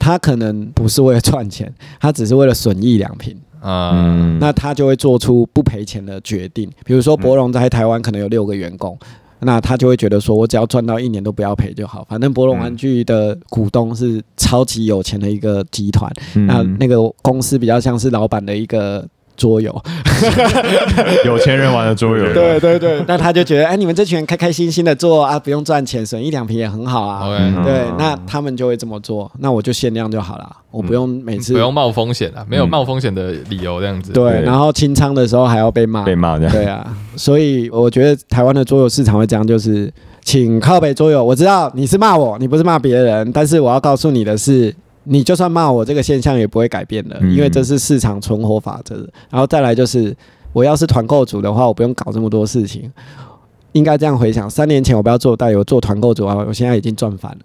[0.00, 3.36] 他可能不是为了赚钱，他只是为了损益两平。
[3.60, 6.70] 啊，嗯那他就会做出不赔钱的决定。
[6.84, 8.98] 比如说，博龙在台湾可能有六个员工，
[9.40, 19.06] 那他就会觉得说，我只要赚到一年都不要赔就好，反正博龙玩具的股东是超级有钱的一个集团，嗯那那个公司比较像是老板的一个。
[19.36, 19.82] 桌游，
[21.24, 27.26] 有钱人玩的桌游，对对对，那他就觉得，哎，你们这群人开开心心的做啊，不用赚钱，省一两瓶也很好啊。
[27.26, 27.64] OK，嗯。
[27.64, 34.12] 对，那他们就会这么做，那我就限量就好了，我不用每次不用冒风险啊，没有嗯冒风险的理由这样子。
[34.12, 34.42] 对，对。
[34.42, 39.92] 然后清仓的时候还要被骂，被骂这样，对啊，所以我觉得台湾的桌游市场会这样，就是
[40.24, 41.22] 请靠北桌游。
[41.22, 44.74] 我知道你是骂我，你不是骂别人，但是我要告诉你的是，
[45.08, 48.96] 你就算骂我，这个现象也不会改变的，嗯因为这是市场存活法则。
[49.30, 50.14] 然后再来就是，
[50.52, 52.92] 我要是团购组的话，我不用搞这么多事情。
[53.72, 57.38] 应该这样回想，三年前我不要做代游，做团购组啊，我现在已经赚翻了。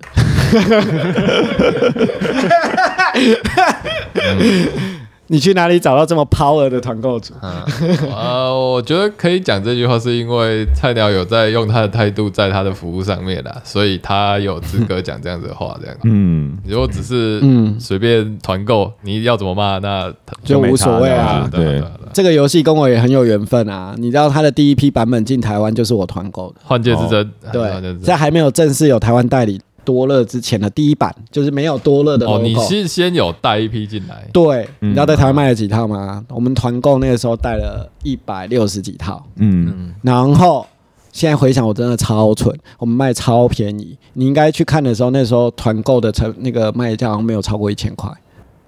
[5.31, 7.33] 你去哪里找到这么 power 的团购组？
[7.39, 7.65] 啊，
[8.13, 15.77] 呃，我觉得可以讲这句话，是因为菜鸟有在用他的态度在他的服务上面啦，所以他有资格讲这样子的话。
[15.79, 17.77] 这样，嗯，如果只是嗯。
[17.79, 20.13] 随便团购，你要怎么骂，那
[20.43, 21.47] 就无所谓啊。
[21.49, 23.95] 对对，这个游戏跟我也很有缘分啊！
[23.97, 27.99] 你知道他的第一批版本进台湾就是我团购的，换界之争，对，之争。
[28.01, 32.39] 在还没有正式有台湾代理多乐之前的第一版，就是没有多乐的 logo。
[32.39, 36.23] 哦，你是先有带一批进来，对，嗯你知道在台湾卖了几套吗？
[36.29, 40.65] 我们团购那个时候带了一百六十几套，嗯，然后
[41.11, 43.97] 现在回想，我真的超蠢，我们卖超便宜。
[44.13, 48.09] 你应该去看的时候，那时候团购的成那个卖价好像没有超过一千块。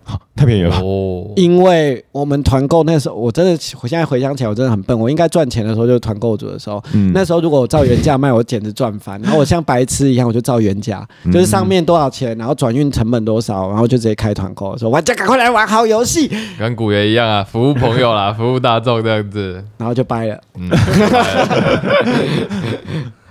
[0.36, 4.98] 太便宜了，哦，因为我们团购那时候，我真的，我现在回想起来，我真的很笨。
[5.00, 7.12] 我应该赚钱的时候就是团购组的时候，嗯。
[7.14, 9.22] 那时候如果我照原价卖，我简直赚翻。
[9.24, 20.40] 然后我像白痴一样，我就照原价，就是上面多少钱，然后转运成本多少，然后就直接开团购，说玩家赶快来玩好游戏，跟古爷一样啊，服务朋友啦， 服务大众这样子，然后就掰了。
[20.56, 20.70] 嗯，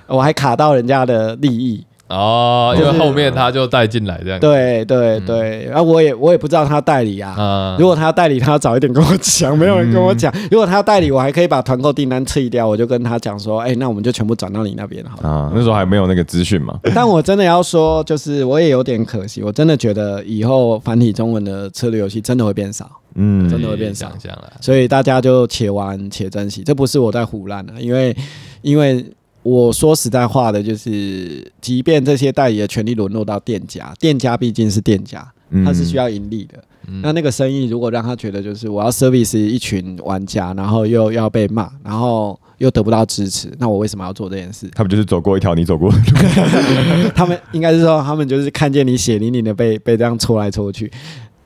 [0.06, 7.30] 我还卡到人家的利益，哦，因就是为后面他就带进来这样，，对对对，然后我也我也不知道他代理啊。
[7.32, 10.32] 啊如果他代理，他要早一点跟我讲，没有人跟我讲。
[10.50, 15.28] 如果他代理，我还可以把团购订单撤掉，我就跟他讲说，哎、那我们就全部转到你那边好了。
[15.28, 26.62] 啊，那时候还没有那个资讯嘛，但我真的要说，就是我也有点可惜，我真的觉得以后繁体中文的策略游戏真的会变少，嗯，真的会变少想象了，所以大家就且玩且珍惜。
[26.62, 28.14] 这不是我在胡乱的，因为
[28.60, 29.04] 因为
[29.42, 36.58] 我说实在话的，就是即便这些代理的权利沦落到店家，店家毕竟是店家，嗯他是需要盈利的。
[36.88, 44.68] 嗯那那个生意如果让他觉得就是我要 service 一群玩家，然后又要被骂，然后又得不到支持，那我为什么要做这件事？
[44.74, 47.08] 他不就是走过一条你走过的路？
[47.14, 50.90] 他们应该是说，他们就是看见你血淋淋的被被这样戳来戳去。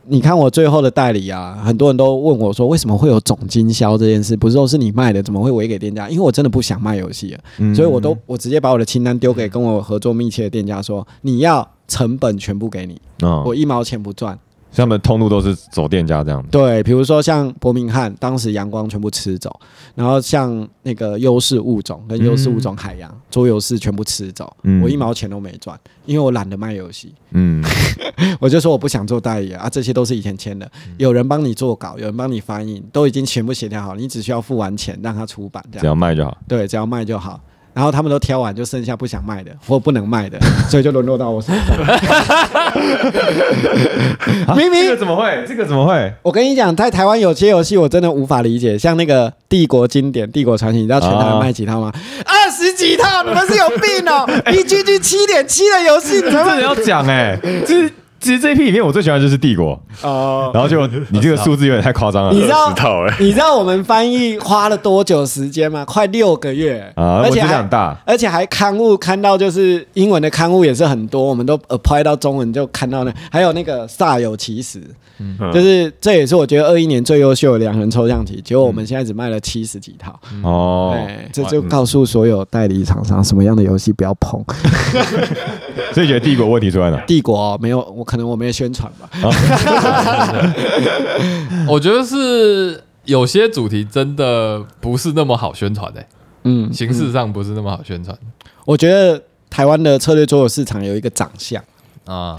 [0.09, 4.37] 你看我最后的代理啊，很多人都问我说，为什么会有总经销这件事？
[4.37, 6.09] 不是都是你卖的，怎么会委给店家？
[6.09, 14.39] 因为我真的不想卖游戏了，嗯所以我都我直接把我的清单丢给跟我合作密切的店家说，你要成本全部给你，哦我一毛钱不赚。
[14.77, 16.45] 所以他们通路都是走店家这样。
[16.51, 19.59] 对，比如说像伯明翰，当时阳光全部吃走，
[19.95, 27.65] 然后像那个优势物种跟优势物种海洋、桌游是全部吃走，嗯我一毛钱都没赚，因为我懒得卖游戏，嗯，
[28.39, 36.37] 我就说我不想做代理啊，这些都是以前签的，有人帮你做稿，有人帮你翻译，都已经全部协调好，你只需要付完钱让他出版这样只，要卖就好。
[36.47, 37.41] 对，只要卖就好。
[37.77, 40.39] 然后他们都挑完，就剩下不想卖的 或不能卖的，
[40.71, 41.61] 所以就沦落到我手上。
[44.57, 45.45] 明明这个怎么会？
[45.47, 46.11] 这个怎么会？
[46.23, 51.93] 我跟你讲，在台湾有些游戏我真的无法理解，像那个《帝国经典》《帝国传奇》，你知道全台湾卖几套吗？
[52.25, 57.91] 二十几套，你们是有病哦一 G G 七点七的游戏，你真的要讲哎，就是
[58.27, 60.51] 其实这一批里面我最喜欢的就是帝国，哦。
[60.53, 62.75] 然后就你这个数字有点太夸张了你知道
[63.21, 65.85] 你知道我们翻译花了多久时间吗？
[65.85, 67.23] 快六个月啊！
[67.23, 74.83] 而且大，而且还刊物看到就是英文的刊物也是很多，我们都 apply 到中文就看到那，还有那个煞有其事，
[75.21, 84.45] 嗯就是这也是我觉得二一年最优秀的两人抽象题，结果我们现在只卖了七十几套，哦，对，这就告诉所有代理厂商什么样的游戏不要碰。
[85.95, 86.99] 所以觉得帝国问题出在哪？
[87.07, 89.09] 帝国哦没有，我可能我没有宣传吧。
[91.69, 96.05] 我觉得是有些主题真的不是那么好宣传的、
[96.45, 98.17] 嗯，形式上不是那么好宣传
[98.65, 101.63] 我觉得台湾的策略桌游市场有一个长相。
[102.05, 102.39] 啊。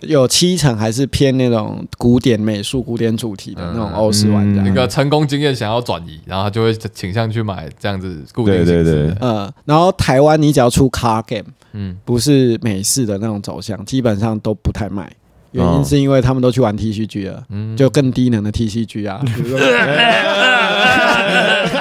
[0.00, 4.62] 有七成还是偏那种古典美术、古典主题的那种欧式玩家。
[4.62, 9.10] 嗯那个成功经验想要转移，然后他就会倾向去买这样子固定对对对。
[9.20, 15.10] 呃，然后台湾你只要出 car game，嗯，不是美式的那种走向，基本上都不太卖。
[15.56, 19.20] 原哦因是因为他们都去玩 TCG 了，嗯就更低能的 TCG 啊。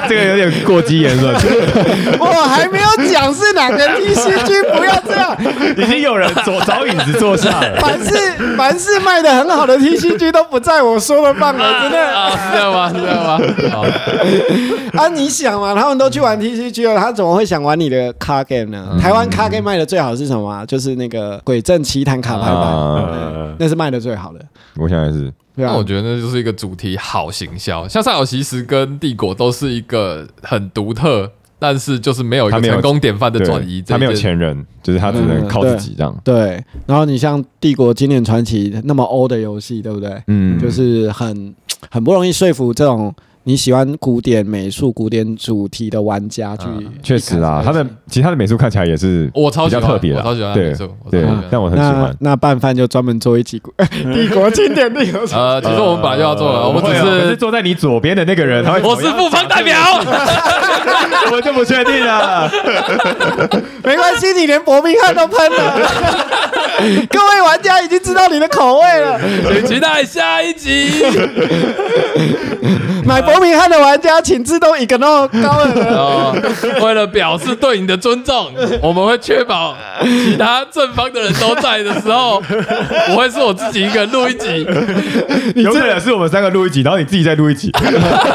[0.08, 1.34] 这个有点过激言论，
[2.20, 5.36] 我还没有讲是哪个 TCG，不要这样。
[5.78, 7.76] 已经有人坐找椅子坐下了。
[7.82, 8.12] 凡是
[8.56, 12.90] 凡是卖的很好的 TCG 都不在我说的范围之内啊，是这样吗？
[12.94, 13.40] 是这样吗？
[13.72, 15.08] 好，啊！
[15.10, 18.98] 你想嘛，他们都去玩 TCG 了，他怎么会想玩你的 car game 呢？
[19.02, 20.64] 台湾 car game 卖的最好是什么啊？
[20.68, 24.40] 就是那个鬼阵奇谭卡牌版，那是卖的最好的。
[24.76, 33.82] 我想也是，对啊那我，觉得那就是一个主题好行销，像赛尔奇斯跟帝国都是一个很独特，但是就是没有一他成功典范的对转移。
[33.82, 36.16] 他没有前人，就是他只能靠自己这样。
[36.24, 36.64] 对。
[36.86, 40.22] 然后你像《帝国经典传奇》那么欧的游戏，对不对？
[40.28, 41.56] 嗯，就是很
[41.90, 43.12] 很不容易说服这种
[43.48, 46.66] 你喜欢古典美术、古典主题的玩家去。
[47.04, 52.18] 确实啊，他的其他的美术看起来也是我超喜欢较特别的，我超喜欢美术对，但我很喜那欢。
[52.20, 53.72] 那拌饭就专门做一集古
[54.14, 55.36] 帝国经典帝国传奇。
[55.36, 59.76] 呃，其实我们本来就要做了，我们只是是坐在你左边的那个人，他会我是副方代表。
[61.32, 62.50] 我就不确定了。
[63.84, 65.80] 没关系，你连伯明翰都喷了。
[67.10, 69.20] 各位玩家已经知道你的口味了。
[69.52, 71.04] 请期待下一集。
[73.06, 75.72] 买伯明翰的玩家，请自动一个那高尔。
[75.92, 76.36] 哦，
[76.82, 82.42] 为了表示对你的尊重， 我们会确保其他正方的人都在的时候，
[83.08, 84.66] 不会是我自己一个人录一集。
[85.56, 87.72] 有可能是我们三个录一集，然后你自己再录一集。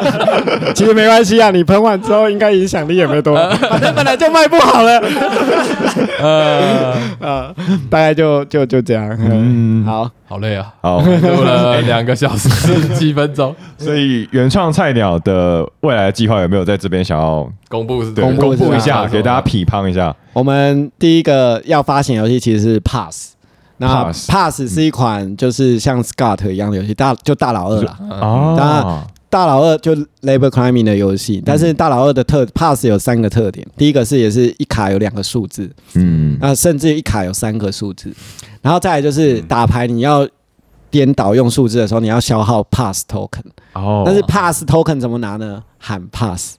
[0.75, 3.37] 其实没关系啊，你喷完之后应该影响力也没多，
[3.69, 5.03] 反正本来就卖不好了。
[6.21, 7.55] 呃，呃，
[7.91, 9.09] 大概就就就这样。
[9.19, 20.13] 嗯，好，好累啊，好，录了两个小时四十七分钟，所以原创菜鸟的未来的计划有没有在这边想要公布公布公布一下，给大家批判一下？
[20.33, 23.35] 我们第一个要发行游戏其实是 Pass。
[23.77, 27.97] 那 Pass 是一款就是像 Scott 一样的游戏，大就大老二啦。
[28.11, 38.13] 哦，大老二就 Labor Climbing 的游戏，但是大老二的特 Pass 有三个特点，第一个是也是一卡有两个数字，嗯，那甚至一卡有三个数字，
[38.61, 40.29] 然后再来就是打牌你要
[40.91, 45.63] 颠倒用数字的时候，你要消耗 Pass Token，哦，但是 Pass Token 怎么拿呢？
[45.79, 46.57] 喊 Pass。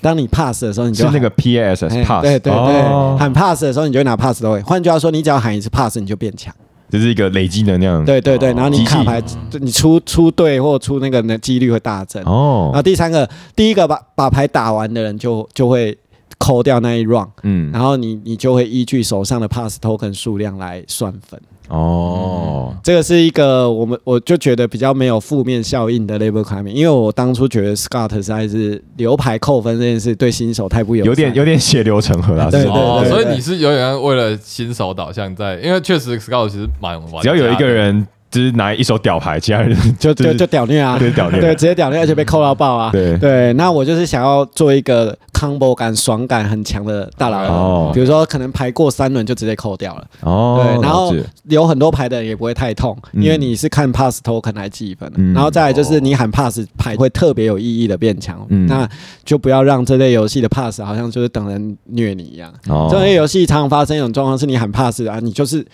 [0.00, 4.44] 当你 pass 的时候，你就是那个 PASS 哎 pass，对对对，哦喊 pass 的时候，你就会拿 pass。
[4.62, 6.54] 换句话说，你只要喊一次 pass，你就变强。
[6.90, 8.04] 这是一个累积能量。
[8.04, 9.22] 对对对，然后你卡牌，
[9.58, 12.22] 你出出对或出那个的几率会大增。
[12.24, 15.96] 哦然哦后，第三个，第一个把把牌打完的人就就会
[16.36, 21.40] 扣掉那一 round，嗯，然后你你就会依据手上的 pass token 数量来算分。
[21.68, 32.50] 哦，这个是一个我们我就觉得比较没有负面效应的 label climbing，因为我当初觉得 Scott 实在是留牌扣分这件事对新手太不友善，有点有点血流成河了。
[32.50, 41.40] 对对对，哦所以你是有点为了新手导向在，因为确实 Scott 其实蛮玩，只要有一个人就是拿一手屌牌，其他人 就就就屌虐啊，对屌虐。
[41.40, 42.90] 对，直接屌虐，而且被扣到爆啊。
[42.92, 43.16] 对。
[43.18, 50.06] 对，那我就是想要做一个 combo 感、爽感很强的大佬哦比如说可能排过三轮就直接扣掉了。
[50.20, 51.14] 哦，对，然后
[51.44, 55.16] 有很多牌的人也不会太痛，嗯因为你是看 pass token 来计分的。
[55.18, 58.88] 嗯然后再来就是你喊 pass 牌会特别有意义的变强，嗯那
[59.24, 62.52] 就不要让这类游戏的 pass 好像就是等人虐你一样。
[62.68, 65.64] 哦这类游戏常常发生一种状况，是你喊 pass 啊，你就是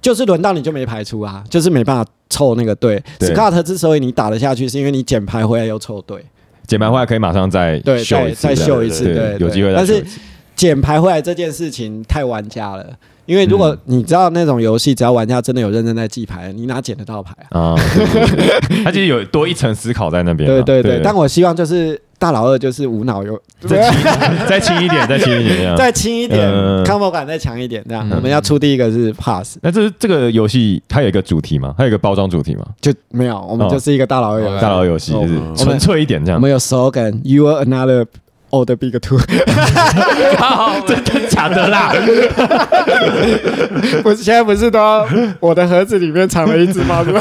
[0.00, 3.02] 就是轮到你就没排出啊，就是没办法凑那个队。
[3.18, 6.24] 对 Scott 之所以你打得下去，是因为你捡排回来又凑队，
[6.68, 10.20] 捡牌回来可以马上再对，再秀一次，再秀一次，对有机会再但是秀一次。
[10.54, 12.96] 捡牌回来这件事情太玩家了。
[13.28, 17.74] 因为如果嗯你知道那种游戏，只要玩家真的有认真在记牌，你哪捡得到牌啊？
[18.82, 20.62] 他其实有多一层思考在那边嘛。
[20.64, 24.02] 对对对，但我希望就是大老二就是无脑游，再轻
[24.48, 25.76] 再轻一点，再轻一点这样。
[25.78, 31.74] 再轻一点嗯，combo 感再强一点，这样嗯我们要出第一个是 pass，那这这个游戏它有一个主题吗？
[31.76, 32.64] 它有一个包装主题吗？
[32.80, 36.38] 就没有，我们哦就是一个大老二游戏大佬游戏就是哦纯粹一点这样。
[36.38, 38.06] 我们有 slogan You are another
[38.50, 39.18] old big two，
[40.86, 41.92] 真的假的啦？
[44.02, 45.06] 不是现在不是都要
[45.40, 47.20] 我的盒子里面藏了一只猫吗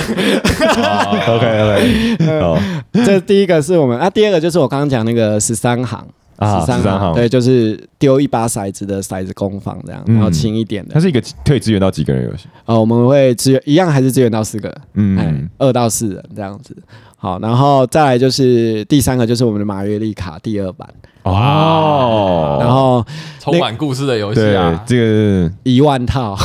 [1.27, 2.57] ？OK OK，哦
[3.05, 6.05] 这第一个是我们啊，第二个就是我刚刚讲那个十三行。
[6.37, 10.99] 啊，十三十三号，对，就是丢一把骰子的骰子攻防这样，嗯然后轻一点的它。
[10.99, 12.45] 是一个可以支援到几个人游戏。
[12.65, 16.77] 哦，我们会支援一样还是支援到四个嗯，，二到四人这样子。
[17.19, 20.87] 好，然后再来就是第三个就是我们的马约利卡第二版，
[21.23, 23.03] 哦，然后
[23.39, 26.37] 充满故事的游戏啊，这个一万套，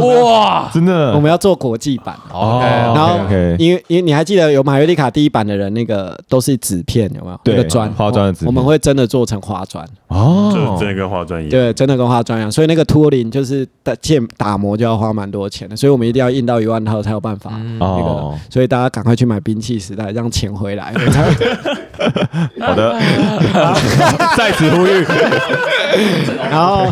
[0.00, 2.14] 哇真的我们要做国际版。
[2.32, 7.40] 哦，OK，然后 OK，因为因为你还记得有马约利卡第一版的人，那个都是纸片，有没有？
[7.44, 11.50] 对那个砖花砖的纸我们会真的做成花砖，哦就，真的跟花砖一样。
[11.50, 12.50] 对，真的跟花砖一样。
[12.50, 17.50] 所以那个托林就是打建打磨就要花蛮多钱的，所以我们一定要印到一万套才有办法。
[17.54, 20.92] 嗯那哦个，，所以大家赶快去买兵器时代，让钱回来。
[22.60, 22.96] 好的，
[24.36, 25.04] 在此呼吁，
[26.50, 26.86] 然后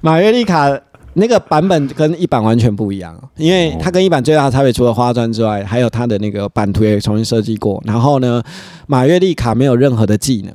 [0.00, 0.68] 马约利卡
[1.14, 7.82] 那个版本跟一版完全不一样，因为它跟一版最大的差别除了花砖之外，还有它的那个版图也重新设计过。
[7.86, 8.42] 然后呢，
[8.86, 10.54] 马月丽卡没有任何的技能。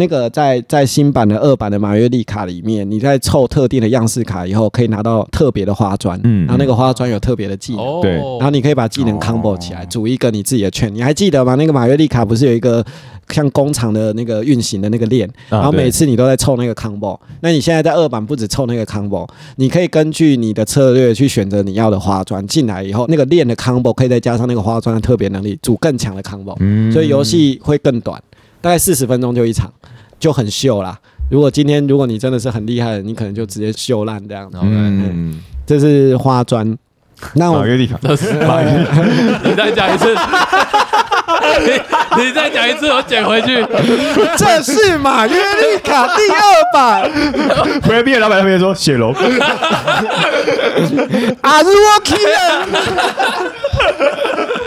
[0.00, 7.84] 那个在在新版的二版的马约利卡里面，你在凑特定的样式卡以后，可以拿到特别的花砖，嗯然后那个花砖有特别的技能。
[7.84, 10.92] 哦对然后你可以把技能 combo 起来，组一个你自己的圈。
[10.94, 11.54] 你还记得吗？
[11.56, 12.82] 那个马约利卡不是有一个
[13.28, 17.18] 像工厂的那个运行的那个链，然后每次你都在凑那个 combo。
[17.42, 28.20] 那你现在在二版不止凑那个 combo，你可以根据你的策略去选择你要的花砖进来以后，那个链的 combo 可以再加上那个花砖的特别能力，组更强的 combo，嗯所以游戏会更短，
[28.60, 29.72] 大概四十分钟就一场，
[30.18, 30.98] 就很秀啦。
[31.30, 34.58] 如果今天如果你真的是很厉害的，你可能就直接秀烂这样子。
[34.62, 36.76] 嗯，这是花砖。
[37.34, 38.86] 那我马约利卡，这是马约，
[39.44, 40.14] 你再讲一次，
[41.60, 41.72] 你
[42.24, 43.64] 你再讲一次，我捡回去。
[44.38, 46.40] 这是马约利卡第二
[46.72, 47.10] 版，
[47.82, 49.14] 回来毕业老板那边说血龙，
[51.42, 52.64] 阿如我 killer。
[54.00, 54.09] 哇，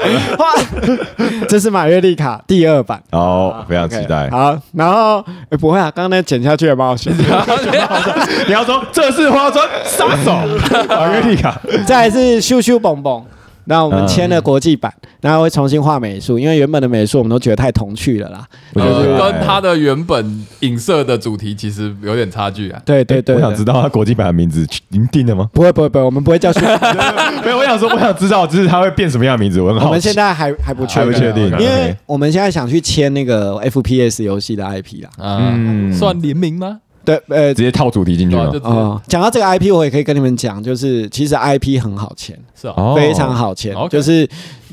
[1.48, 4.30] 这是马约利卡第二版，哦，非常期待。
[4.30, 7.12] 好，然后、诶不会啊，刚刚那剪下去也蛮好笑。
[8.48, 10.36] 你要说这是花砖杀手，
[10.90, 13.24] 马约利卡，再来是咻咻蹦蹦。
[13.66, 18.46] 那我们签了国际版，然后会重新画美术，因为原本的美术我们都觉得太童趣了啦。
[18.74, 22.82] 我觉得呃，跟它的原本影射的主题其实有点差距啊。
[22.86, 25.50] 对对对，我想知道它国际版的名字您定了吗？
[25.54, 26.62] 不会不会不会，我们不会叫咻。
[27.44, 29.86] 没有，我想说，我想知道，就是它会变什么样的名字，我很好奇。
[29.88, 35.10] 我们现在还还不确定，还不确定，因为我们现在想去签那个 FPS 游戏的 IP 啦。
[35.18, 36.80] 嗯，嗯算联名吗？
[37.06, 38.52] 对，呃直，接套主题进去了。
[38.64, 44.28] 哦，讲到这个 IP，我也可以跟你们讲，就是其实 IP 很好签，是啊，哦非常好签就是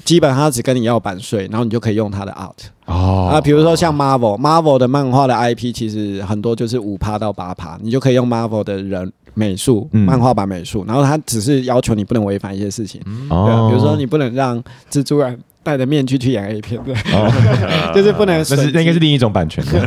[0.04, 3.28] 基本上他只跟你要版税，然后你就可以用他的 art 哦。
[3.32, 10.04] 啊，比如说像 Marvel，Marvel 的漫画的 IP 其实很多就是五趴到八趴，你就可以用 Marvel 的人美术、嗯。
[10.06, 13.68] 漫画版美术，然后他只是要求你不能违反一些事情，对啊，哦。
[13.70, 17.30] 比如说你不能让蜘蛛人戴着面具去演 A 片，对，哦，
[17.94, 19.62] 就是不能 那是那应该是另一种版权。
[19.70, 19.86] 的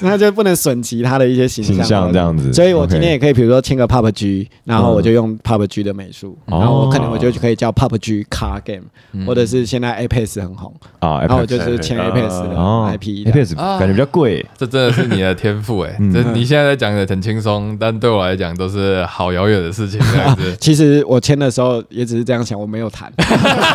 [0.00, 2.52] 他就不能损及他的一些形象形象这样子。
[2.52, 6.58] 所以我今天也可以，比如说签个 PUBG，然后我就用 PUBG 的美术，哦。
[6.58, 9.26] 然后我可能我就可以叫 PUBG Car Game，、嗯。
[9.26, 13.32] 或者是现在 Apex 很红，啊然后我就是签 Apex 的哦 IP 的。
[13.32, 13.78] Apex 啊。
[13.78, 15.96] 感觉比较贵，这真的是你的天赋哎！
[16.00, 16.12] 嗯。
[16.12, 20.56] 这你现在在讲的很轻松，但对我来讲都是好遥远的事情，这样子。
[20.60, 23.12] 其实我签的时候也只是这样想，我没有谈。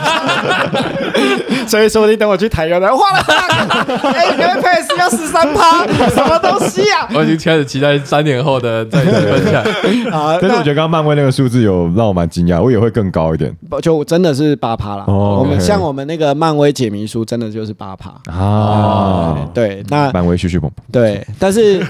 [1.68, 3.20] 所以说不定等我去台油的，花了
[4.14, 7.10] 哎，你们 pace 要十三趴，什么东西啊？
[7.14, 9.62] 我已经开始期待三年后的再次分享。
[10.14, 15.04] 啊，但是我觉得刚刚漫威那个数字有让我蛮惊讶，我以为会更高一点得就真的是八趴了。
[15.08, 18.12] 哦我们像我们那个漫威解谜书，真的就是八趴。
[18.32, 19.36] 啊。
[19.54, 21.84] 对，那漫威嘘嘘捧捧，对，但是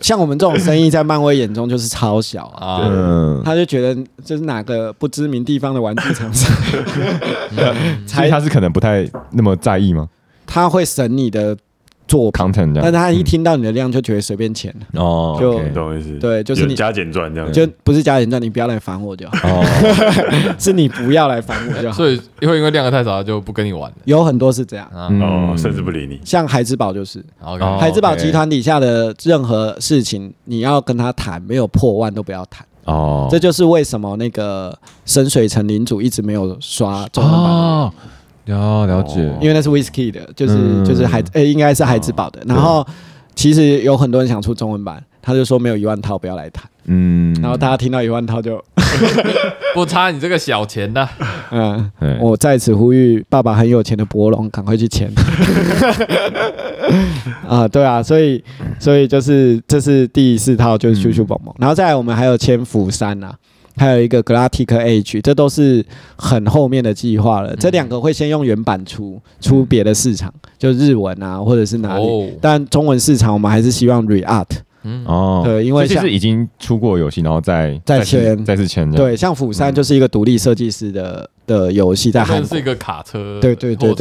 [0.00, 2.66] 像我们这种生意，在漫威眼中就是超小啊。
[2.66, 6.52] 啊，嗯，他就觉得这是哪个不知名地方的玩具厂商，
[8.06, 10.08] 所以他是可能不太那么在意吗？
[10.46, 11.56] 他会审你的
[12.06, 12.82] 作品，？content 这样。
[12.82, 16.16] 但他一听到你的量就觉得随便钱了，哦，就 OK 懂意思？
[16.20, 17.52] 对就是你加减赚这样。
[17.52, 19.64] 就不是加减赚，你不要来烦我就好，哦，
[20.56, 21.96] 是你不要来烦我就好。
[21.96, 22.16] 所以
[22.46, 23.96] 会因为量的太少，他就不跟你玩了。
[24.04, 26.20] 有很多是这样，哦，甚至不理你。
[26.24, 27.24] 像海之宝就是。
[27.80, 32.64] 海之宝集团底下的任何事情，你要跟他谈，没有破万都不要谈。
[32.86, 37.92] 哦，这就是为什么那个深水城领主一直没有刷中文版哦，
[38.46, 40.84] 了了解，因为那是 Whisky 的，就是、嗯。
[40.84, 42.40] 就是海呃、应该是海之宝的。
[42.46, 42.86] 然后
[43.34, 46.64] 其实有很多人想出中文版，他就说没有一万套不要来谈。
[46.86, 48.62] 嗯，然后大家听到一万套就
[49.74, 51.06] 不差你这个小钱的。
[51.50, 55.10] 嗯，对我在此呼吁爸爸很有钱的博龙赶快去签。
[57.46, 58.42] 啊，对啊，所以
[58.78, 63.34] 所以就是这是第四套就是咻咻蹦蹦，然后再来我们还有千釜山啊。
[63.78, 65.84] 还有一个 Galactic Age，这都是
[66.16, 67.54] 很后面的计划了。
[67.56, 72.02] 这两个会先用原版出，出别的市场，就日文啊，或者是哪里。
[72.02, 74.46] 哦但中文市场我们还是希望 Reart。
[74.86, 78.44] 嗯，哦，对因为像所以是已经出过游戏，然后再再签。
[78.44, 82.46] 再次签对，像釜山就是一个独立设计师的的游戏，在韩国。
[82.48, 82.66] 是一。
[82.66, 83.94] 个卡车，对对对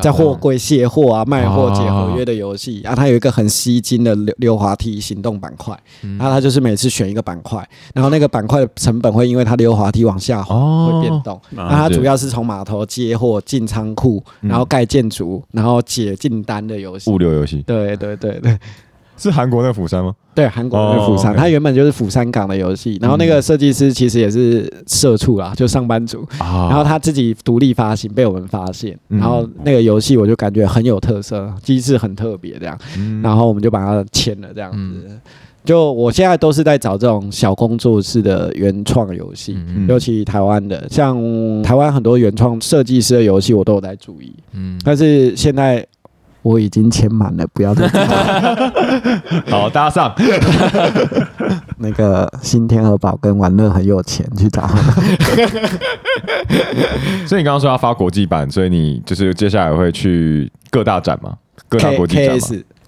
[0.00, 6.16] 在货柜卸货啊、卖货哦解合约的游戏，然后它有一个很吸睛的溜溜滑梯行动板块，嗯。
[6.16, 10.90] 然后它就是每次选一个板块，然后那个板块的成本会因为它溜滑梯往下滑哦。
[10.90, 14.48] 会变动，啊那它主要是从码头接货、进仓库，嗯。
[14.48, 17.10] 然后盖建筑，然后解订单的游戏。
[17.10, 17.18] 物。
[17.18, 17.62] 流游戏。
[17.66, 18.58] 对对对对
[19.18, 20.14] 是韩国那个釜山吗？
[20.34, 26.68] 对，韩国的釜山，它原本就是釜山港的游戏，然后那个设计师其实也是社畜啦，就上班族，啊。
[26.70, 29.18] 然后他自己独立发行，被我们发现，嗯。
[29.18, 33.20] 然后那个游戏我就感觉很有特色，机制很特别这样，嗯。
[33.20, 35.18] 然后我们就把它签了这样子。
[35.64, 39.86] 就我现在都是在找这种小工作室的原创游戏，嗯。
[39.88, 41.20] 尤其台湾的，像
[41.62, 45.84] 台湾很多原创设计师的游戏我都有在注意，嗯，但是现在
[46.48, 47.86] 我已经签满了，不要再
[49.50, 50.10] 好搭上，
[51.76, 54.66] 那个新天鹅堡跟玩乐很有钱去找。
[57.26, 61.34] 所以你刚刚说要发国际版，所以你就是接下来会去各大展吗？
[61.68, 62.40] 各大国际展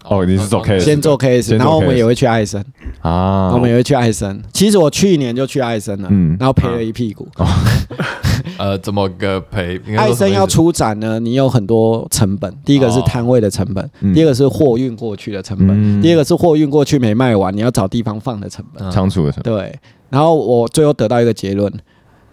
[0.05, 2.65] 哦，你是走 K 先做 K 然后我们也会去艾森，
[3.03, 3.53] 啊？
[3.53, 4.43] 我们也会去艾森。
[4.53, 7.29] 其实我去年就去艾森了，嗯然后赔了一屁股。
[8.57, 9.81] 呃，怎么个赔？
[9.97, 18.87] 艾森要出展呢，你有很多成本，第一个是哦摊位的成本，嗯第二个是货运过去的成本，嗯第二个是货运过去没卖完，你要找地方放的成本。
[18.87, 19.79] 嗯仓储的成本，对，
[20.09, 21.73] 然后我最后得到一个结论。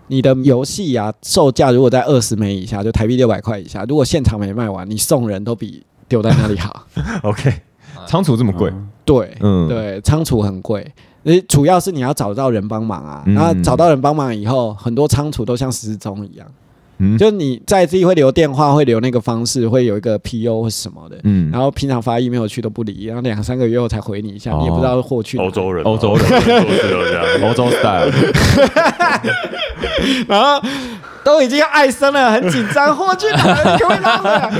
[0.09, 6.83] 你的游戏啊，售价如果在二十枚以下，就台币六百块以下，如果现场没卖完，你送人都比丢在那里好。
[7.23, 7.53] OK，
[8.07, 8.71] 仓储这么贵，
[9.05, 10.85] 对，嗯，对，仓储很贵，
[11.23, 13.23] 呃，主要是你要找到人帮忙啊。
[13.25, 13.33] 嗯。
[13.35, 16.47] 然后找到人帮忙以后，很多仓储都像失踪一样，
[16.99, 17.17] 嗯。
[17.17, 21.17] 就你在自己会留电话，会留那个方式，会有一个 PO 或什么的。
[21.23, 21.51] 嗯。
[21.51, 24.57] 然后平常发 email 去都不理，然后两三个月后才回你一下，哦。
[24.59, 25.43] 你也不知道货去哪。
[25.43, 27.43] 欧洲人嘛，欧洲人。
[27.43, 28.09] 欧洲 style，
[30.27, 30.61] 然后
[31.23, 33.73] 都已经爱生了，很紧张， 货去哪了？
[33.73, 34.51] 你可不可以拉回来？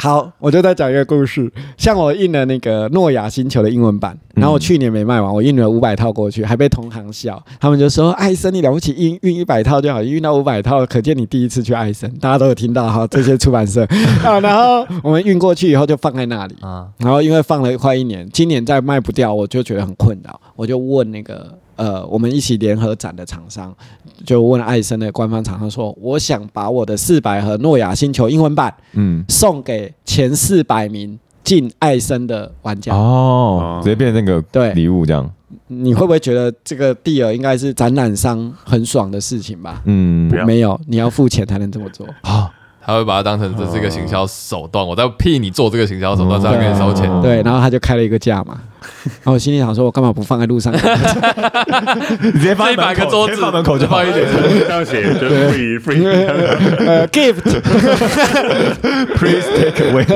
[0.00, 1.50] 好，我就再讲一个故事。
[1.76, 13.82] 像我印了那个诺亚星球的英文版，然后我去年没卖完，我印了五百套过去，还被同行笑，他们就说：“艾森你了不起，印运一百套就好，运到五百套，可见你第一次去艾森。”大家都有听到哈，这些出版社
[14.24, 14.38] 啊。
[14.40, 23.72] 然后我们运过去以后就放在那里，啊，然后因为放了快一年，今年再卖不掉，我就觉得很困扰，我就问那个呃，我们一起联合展的厂商，
[24.26, 32.92] 就问艾森的官方厂商说，我想把我的四百盒诺亚星球英文版嗯，送给前四百名进艾森的玩家。
[32.92, 35.30] 哦，直接变成那个对礼物这样，
[35.68, 39.80] 你会不会觉得这个地儿应该是展览商很爽的事情吧？
[39.84, 42.04] 嗯没有，你要付钱才能这么做。
[42.22, 42.52] 啊，
[42.88, 47.06] 他会把它当成这是一个行销手段，我在替你做这个行销手段，这样跟你收钱。
[47.10, 48.58] 哦对，然后他就开了一个价嘛，
[49.04, 50.72] 然后我心里想说，我干嘛不放在路上？
[52.22, 54.24] 你直接放一百个桌子放门口就放一点，
[54.66, 56.02] 这样写就是 free free，
[56.86, 60.06] 呃，gift，，please take away，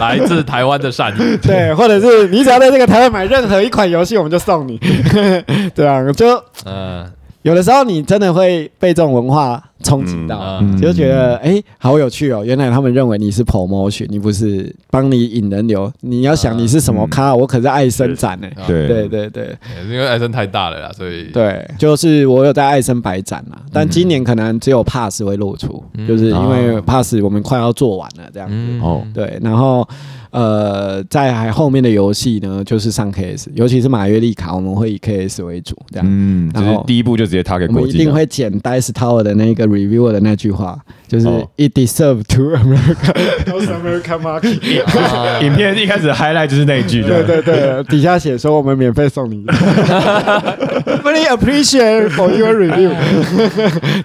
[0.00, 1.36] 来自台湾的善意。
[1.36, 4.80] 对，或者是你只要在这个台湾买任何一款游戏，我们就送你。
[5.76, 6.26] 对啊，就
[6.64, 7.06] 嗯，
[7.42, 12.42] 有的时候你真的会被这种文化冲击到，嗯就觉得哎、好有趣哦！
[12.44, 15.92] 原来他们认为你是 promotion，你不是帮你引人流。
[16.00, 18.88] 你要想你是什么咖，我可是爱生展呢、对。
[18.88, 19.56] 对对对。
[19.84, 21.24] 因为爱森太大了啦，所以。
[21.32, 26.06] 对，就是我有在爱生百展啦，但今年可能只有 pass 会露出，嗯。
[26.06, 28.54] 就是因为哦 pass 我们快要做完了这样子。
[28.56, 28.80] 嗯。
[28.80, 29.02] 哦。
[29.12, 29.86] 对，然后
[30.30, 36.06] 呃，在还后面的游戏呢，就是上 KS，尤其是马约利卡，我们会以 KS 为主，这样。
[36.08, 41.46] 嗯，就然后是第一步就直接他给我们国际了，一定会捡 Dice Tower 的那个 reviewer 的那句话，就是哦。
[41.56, 43.12] "It deserve to America,
[43.46, 44.84] North America market"。
[44.98, 49.44] 啊影片一开始 highlight 就是那一句，对对对，底下写说我们免费送你，
[51.04, 52.90] Really appreciate for your review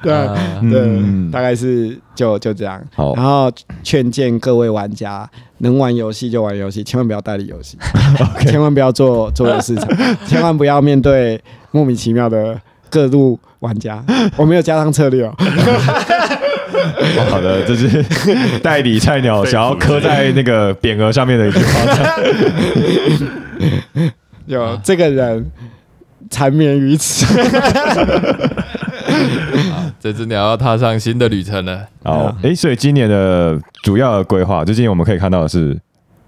[0.02, 0.36] 对啊。
[0.62, 1.30] 对，嗯。
[1.32, 2.82] 大概是就就这样。
[2.96, 3.16] 好。
[3.16, 3.52] 然后
[3.84, 7.78] 劝谏各位玩家，能玩游戏就玩游戏，千万不要代理游戏，
[8.48, 9.88] 千万不要做做游市场，
[10.28, 11.42] 千万不要面对
[11.72, 12.60] 莫名其妙的
[12.92, 14.04] 各路玩家。
[14.38, 15.34] 我没有加上策略哦。
[15.40, 18.04] 哦好的，这是
[18.62, 21.82] 代理菜鸟想要刻在那个匾额上面的一句话。
[24.46, 25.52] 有这个人
[26.30, 27.26] 缠绵于此。
[30.00, 35.78] 这只鸟要踏上新的旅程了好，哎，所以今年的主要的规划，就今年我们可以看到的是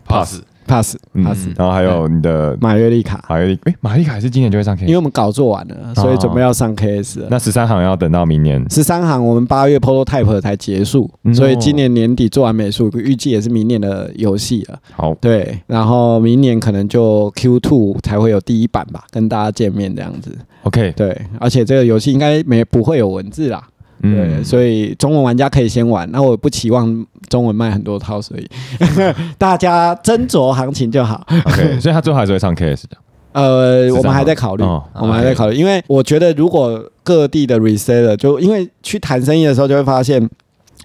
[0.07, 0.41] ，pass
[0.73, 7.27] pass 嗯 pass 然后还有你的马约利卡，马约利，哎，马约利卡是今年就会上 K，因为我们稿做完了，所以准备要上 KS 了。
[7.29, 8.65] 那十三行要等到明年。
[8.69, 14.79] 十三行我们八月 prototype 才结束，嗯所以今年年底做完美术，预计也是明年的游戏了。
[14.93, 20.35] 好，对，然后明年可能就 Q two 才会有第一版吧，跟大家见面这样子。
[20.63, 23.61] OK，对，而且这个游戏应该没不会有文字啦。
[24.03, 26.07] 对，嗯，所以中文玩家可以先玩。
[26.11, 28.47] 那我不期望中文卖很多套，所以
[29.39, 31.25] 大家斟酌行情就好。
[31.45, 32.97] OK，所以他最后还是会上 KS 的。
[33.31, 40.29] 呃，我们还在考虑，哦我们还在考虑，因为我觉得如果各地的 reseller 就因为去谈生意的时候就会发现，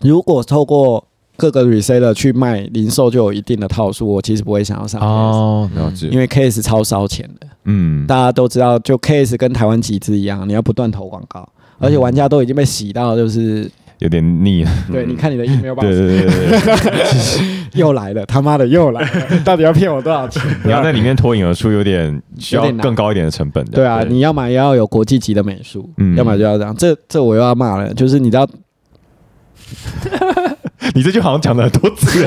[0.00, 1.04] 如果透过
[1.36, 6.08] 各个 reseller 去卖零售就有一定的套数，我其实不会想要上哦，了解。
[6.08, 7.46] 因为 KS 超烧钱的。
[7.64, 11.46] 嗯，大家都知道，就 KS 跟台湾集资一样，你要不断投广告，
[11.78, 14.70] 而且玩家都已经被洗到，就是有点腻了。
[14.90, 19.08] 对，你看你的 email 对 box 对对对对， 又来了，他妈的又来了，
[19.44, 20.42] 到底要骗我多少钱？
[20.64, 23.64] 你要在里面脱颖而出，有点需要更高一点的成本。
[23.66, 26.74] 对啊，你要买要有国际级的美术，嗯要么就要这样。
[26.76, 28.48] 这这我又要骂了，就是你知道，
[30.94, 32.24] 你这句好像讲了很多次，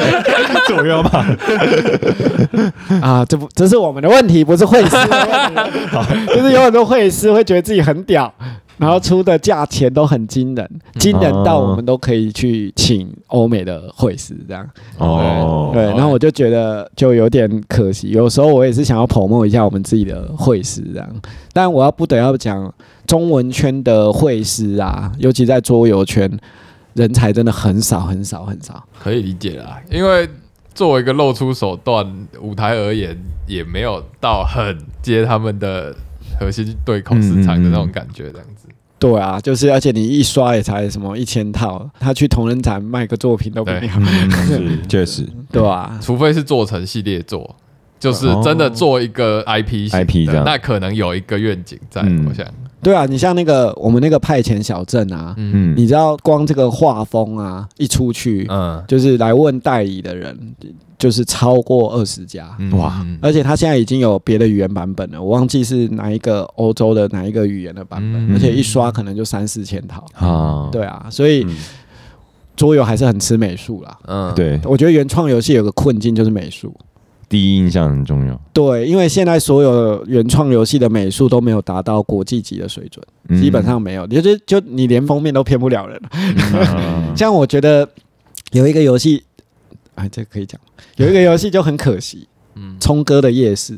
[0.68, 1.10] 这我又要骂。
[3.02, 6.36] 啊，这不这是我们的问题，不是会师的问题。
[6.36, 8.32] 就是有很多会师会觉得自己很屌，
[8.82, 14.68] 然后出的价钱都很惊人，惊人到我们都可以去请欧美的会师这样。
[14.98, 18.10] 哦，对，然后我就觉得就有点可惜。
[18.10, 21.08] 有时候我也是想要 promote 一下我们自己的会师这样，
[21.54, 22.74] 但我要不得要讲
[23.06, 26.30] 中文圈的会师啊，尤其在桌游圈。
[26.94, 30.28] 人才真的很少很少很少，可以理解啦，因为
[30.74, 32.06] 作为一个露出手段
[32.42, 33.18] 舞台而言，
[33.48, 35.96] 也没有到很接他们的
[36.42, 38.68] 核心对口市场的那种感觉，这样子。
[38.98, 45.28] 对啊，就是而且你一刷也才什么一千套，他去同人展卖个作品都比你好，嗯是确实。
[45.52, 47.56] 对啊、除非是做成系列作，
[48.00, 50.44] 就是真的做一个 IP，IP 这样。
[50.44, 52.26] 那可能有一个愿景在，嗯。
[52.28, 52.46] 我想。
[52.84, 60.38] 对啊，你像那个我们那个派遣小镇啊，嗯，你知道光这个画风啊，一出去，嗯，就是来问代理的人，
[60.98, 62.50] 就是超过二十家。
[62.60, 62.78] 嗯。
[62.78, 63.00] 哇。
[63.04, 68.34] 嗯而且他现在已经有别的语言版本了，我忘记是哪一个欧洲的哪一个语言的版本，嗯。
[68.34, 70.06] 而且一刷可能就三四千套。
[70.16, 71.56] 啊，对啊，所以嗯。
[72.54, 73.98] 桌游还是很吃美术啦。
[74.08, 76.72] 嗯，对，我觉得原创游戏有个困境就是美术。
[77.32, 83.42] 第一印象很重要，对，因为现在所有原创游戏的美术都没有达到国际级的水准，嗯。
[83.42, 85.98] 基本上没有，就是就你连封面都骗不了人。
[86.12, 87.08] 嗯。
[87.16, 87.88] 像我觉得
[88.52, 89.24] 有一个游戏，
[89.96, 90.60] 哎，这个可以讲，
[90.98, 93.76] 有一个游戏就很可惜，嗯，冲哥的夜市，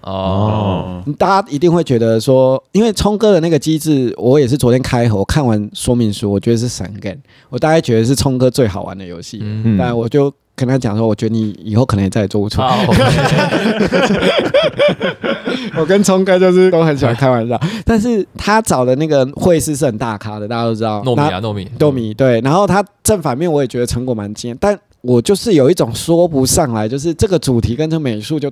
[0.00, 7.20] 哦，哦，大家一定会觉得说，因为冲哥的那个机制，我也是昨天开盒，我看完说明书，我觉得是神 game，
[7.50, 9.78] 我大概觉得是冲哥最好玩的游戏，嗯。
[9.78, 10.32] 但我就
[10.66, 12.60] 跟他讲说，我觉得你以后可能也再也做不出
[15.76, 21.02] 我跟聪哥就是都很喜欢开玩笑，但是他找的那个会师是很大咖的，大家都知道。
[21.02, 28.50] 糯米啊，糯米，糯米对，然后他正反面我也觉得成果蛮惊艳，但我就是有一种说不上来，就是这个主题跟这美术就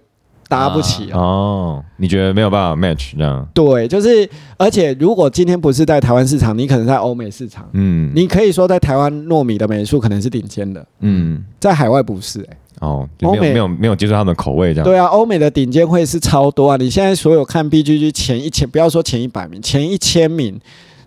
[0.49, 1.19] 搭不起啊。
[1.19, 3.47] 哦，你觉得没有办法 match 这样？
[3.53, 12.57] 对，就是而且如果今天不是在台湾市场，你可能在欧美市场，嗯，你可以说在台湾糯米的美术可能是顶尖的，嗯在海外不是、欸。
[12.81, 14.85] 哦，就没有欧美没有没有接受他们的口味这样。
[14.85, 16.77] 对啊，欧美的顶尖会是超多啊！
[16.77, 20.57] 你现在所有看 BGG 前一千，不要说前一百名，前一千名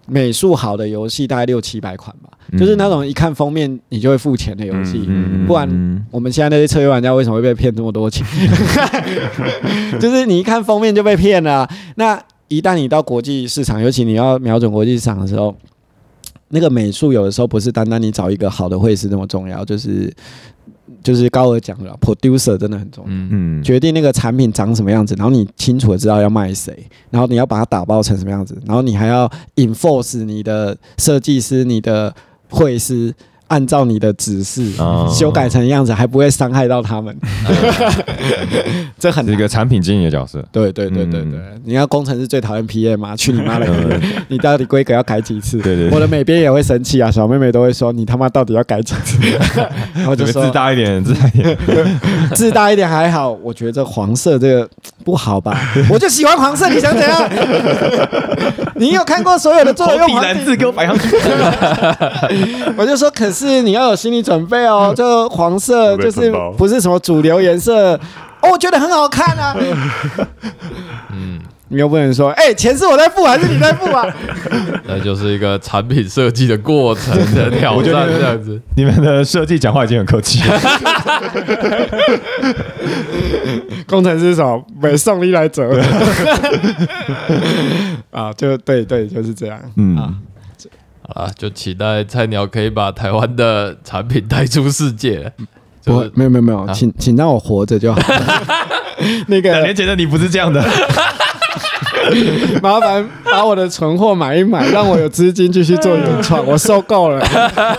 [0.08, 5.04] 美术好的游戏大概六七百款吧，嗯就是那种一看封面你就会付钱的游戏。
[5.08, 8.26] 嗯不然我们现在那些策略玩家为什么会被骗这么多钱？
[10.00, 15.56] 就是你一看封面就被骗了啊、那一旦你到国际市场，尤其你要瞄准国际市场的时候，
[16.50, 20.12] 那个美术有的时候不是单单你找一个好的绘师那么重要，就是
[21.04, 23.10] 就是高尔讲了，producer 真的很重要。
[23.12, 32.14] 嗯，嗯决定那个产品长什么样子，然后你清楚的知道要卖谁，然后你要把它打包成什么样子，然后你还要 enforce 你的设计师、你的
[32.50, 33.14] 会师
[33.52, 37.14] 按照你的指示、哦修改成样子，还不会伤害到他们，
[38.98, 40.42] 这很是一个产品经理的角色。
[40.54, 43.14] 对对对对对，嗯你要工程师最讨厌 PM 嘛？
[43.16, 43.68] 去你妈的！
[44.30, 45.58] 你到底规格要改几次？
[45.60, 49.18] 对对对我的美编也会生气啊，小妹妹都会说你他妈到底要改几次？
[49.94, 51.58] 然后就说这个字大一点，自大一点。
[52.34, 54.70] 自大一点还好，我觉得这黄色这个
[55.04, 55.60] 不好吧？
[55.90, 57.30] 我就喜欢黄色，你想怎样？
[58.76, 61.10] 你有看过所有的作用黄字给我摆上去。
[62.78, 67.94] 我就说，可是你要有心理准备哦，就黄色就是不是什么主流颜色
[68.42, 69.56] 哦，我觉得很好看啊。
[71.14, 71.40] 嗯，
[71.70, 74.06] 你又不能说，哎、钱是我在付还是你在付啊？
[74.88, 78.60] 那就是一个产品设计的过程的挑战，得这样子。
[78.76, 80.60] 你们的设计讲话已经很客气了。
[83.88, 85.70] 工程师什么没送你来折
[88.12, 88.32] 啊？
[88.34, 89.60] 就对对，就是这样。
[89.78, 90.14] 嗯啊，
[91.08, 95.32] 好啦，就期待菜鸟可以把台湾的产品带出世界。
[95.82, 98.00] 就不是，没有没有没有，啊请请让我活着就好。
[99.28, 100.64] 那个两年前的你不是这样的。
[102.62, 107.24] 麻烦把我的存货买一买，让我有资金继续做原创，我受够了。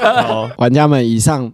[0.58, 1.50] 玩家们，以上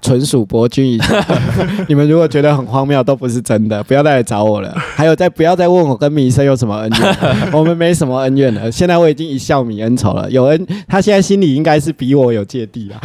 [0.00, 1.14] 纯属博君一笑，
[1.88, 4.72] 你们如果觉得很荒谬，都不是真的，不要再来找我了。
[4.76, 7.16] 还有，再不要再问我跟米生有什么恩怨，
[7.52, 8.70] 我们没什么恩怨了。
[8.70, 13.00] 现在我已经一笑泯恩仇了，有恩，他现在心里应该是比我有芥蒂了。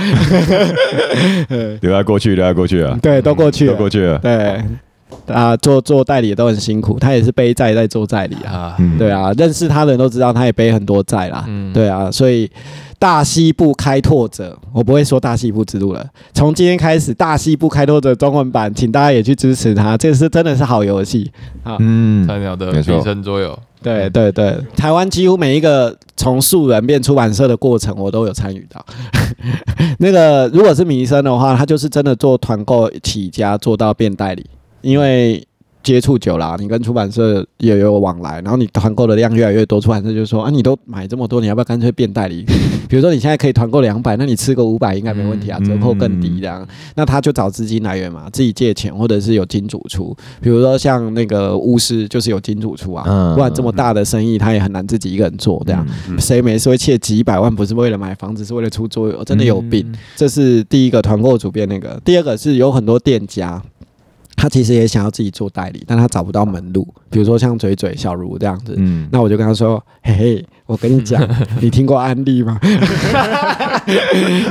[1.82, 4.18] 留在过去，留在过去啊，对，都过去了，都过去了。
[4.20, 4.62] 对。
[5.28, 8.76] 啊，做做代理都很辛苦，他也是背债在做代理啊。
[8.97, 11.45] 对啊，认识他的人都知道，他也背很多债啦。
[11.47, 12.49] 嗯对啊，所以
[12.97, 16.06] 大西部开拓者，我不会说大西部之路了。
[16.34, 21.32] 从今天开始，大西部开拓者中文版，请大家也去支持他，这是真的是好游戏
[21.64, 21.78] 啊！
[21.80, 28.84] 嗯，菜鸟的没错毕生桌游，对对对，台湾几乎每一个从素人变出版社的过程，我都有参与到。
[29.99, 34.45] 那个如果是民生的话，他就是真的做团购起家，做到变代理，
[34.86, 35.46] 因为。
[35.86, 42.44] 接触久了，你跟出版社也有往来，然后你团购的量越来越多，出版社就说啊，你都买这么多，你要不要干脆变代理？
[42.90, 46.68] 比如说你现在可以团购两百，那你吃个五百应该没问题啊，嗯折扣更低这样。
[46.96, 50.12] 那他就找资金来源嘛，自己借钱或者是有金主出，
[50.42, 55.86] 比如说像那个巫师就是有金主出啊，嗯不然这么大的生意他也很难自己一个人做这样。
[56.10, 57.56] 嗯谁没事会欠几百万？
[57.56, 59.86] 不是为了买房子，是为了出桌游，真的有病。
[59.88, 63.62] 嗯这是第一个团购主编那个，第二个是有很多店家。
[64.36, 66.88] 他其实也想要自己做代理，但他找不到门路。
[67.10, 71.26] 比如说像嘴嘴、小茹这样子，嗯，那我就跟他说：“嘿嘿，我跟你讲，
[71.62, 72.60] 你听过安利吗？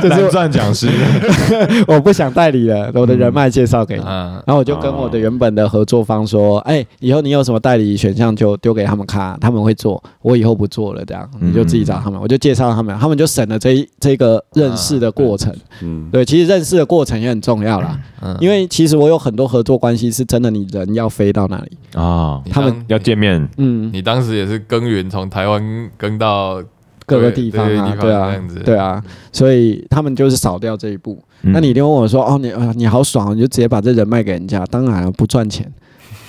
[0.08, 0.88] 蓝钻讲师，
[1.86, 4.02] 我不想代理了，我的人脉介绍给你。
[4.02, 10.02] 啊，然后我就跟我的原本的合作方说：“哎、以后你有什么代理选项就丢给他们看，他们会做。
[10.22, 12.18] 我以后不做了，这样你就自己找他们。
[12.20, 15.54] 我就介绍他们，他们就省了这一这个认识的过程。
[15.82, 21.78] 嗯，对，其实认识的过程也很重要啦，嗯因为其实我有很多合作关系是真的，你人要飞到那里。
[21.94, 26.62] 啊，他们要见面，嗯，你当时也是耕耘从台湾耕到
[27.06, 29.02] 各个地方啊，对啊对啊，
[29.32, 31.18] 所以他们就是少掉这一步。
[31.42, 35.70] 嗯那你一定问我说：“哦，你啊你好爽哦，你就直接把这人卖给人家。”当然，不赚钱，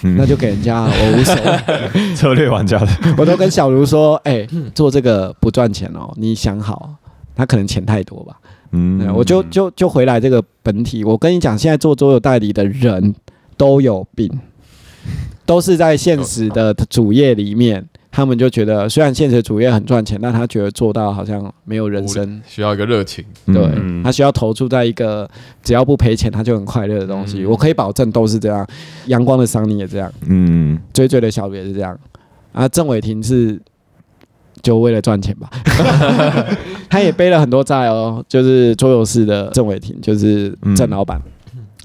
[0.03, 2.11] 嗯那就给人家啊，我无所谓。
[2.15, 2.87] 策略玩家的，
[3.17, 6.95] 我都跟小茹说：“哎、做这个不赚钱哦，你想好，
[7.33, 8.35] 他可能钱太多吧。”
[8.77, 11.05] 嗯，我就就就回来这个本体。
[11.05, 13.15] 我跟你讲，现在做桌游代理的人
[13.58, 14.30] 都有病，
[15.45, 22.41] 都是在现实的主业里面，他们就觉得虽然现实主业很赚钱，但他觉得做到好像没有人生。
[22.47, 25.30] 需要一个热情，对嗯他需要投注在一个
[25.64, 27.43] 只要不赔钱他就很快乐的东西。
[27.43, 28.66] 嗯我可以保证都是这样。
[29.08, 31.97] 阳光的桑尼也这样，嗯，追追的小也是这样。
[32.53, 33.60] 啊，郑伟霆是
[34.62, 35.49] 就为了赚钱吧，
[36.89, 41.22] 他也背了很多债哦，就是桌游室的郑伟霆，就是郑老板。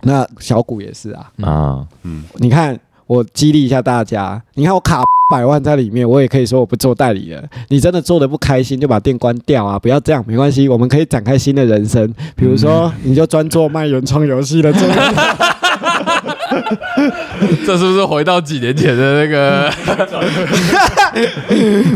[0.02, 7.42] 那小谷也是啊，啊，嗯你看我激励一下大家，你看我卡百万在里面，我也可以说我不做代理了。
[7.68, 9.78] 你真的做的不开心，就把店关掉啊！
[9.78, 12.12] 不要这样，没关系，我们可以展开新的人生。
[12.34, 14.72] 比如说，你就专做卖原创游戏的。
[17.66, 19.70] 这是不是回到几年前的那个？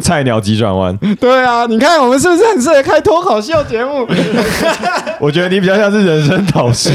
[0.01, 4.07] 菜鸟急转弯，对啊，你看我们是不是很适合开脱口秀节目？
[5.21, 6.91] 我觉得你比较像是人生导师、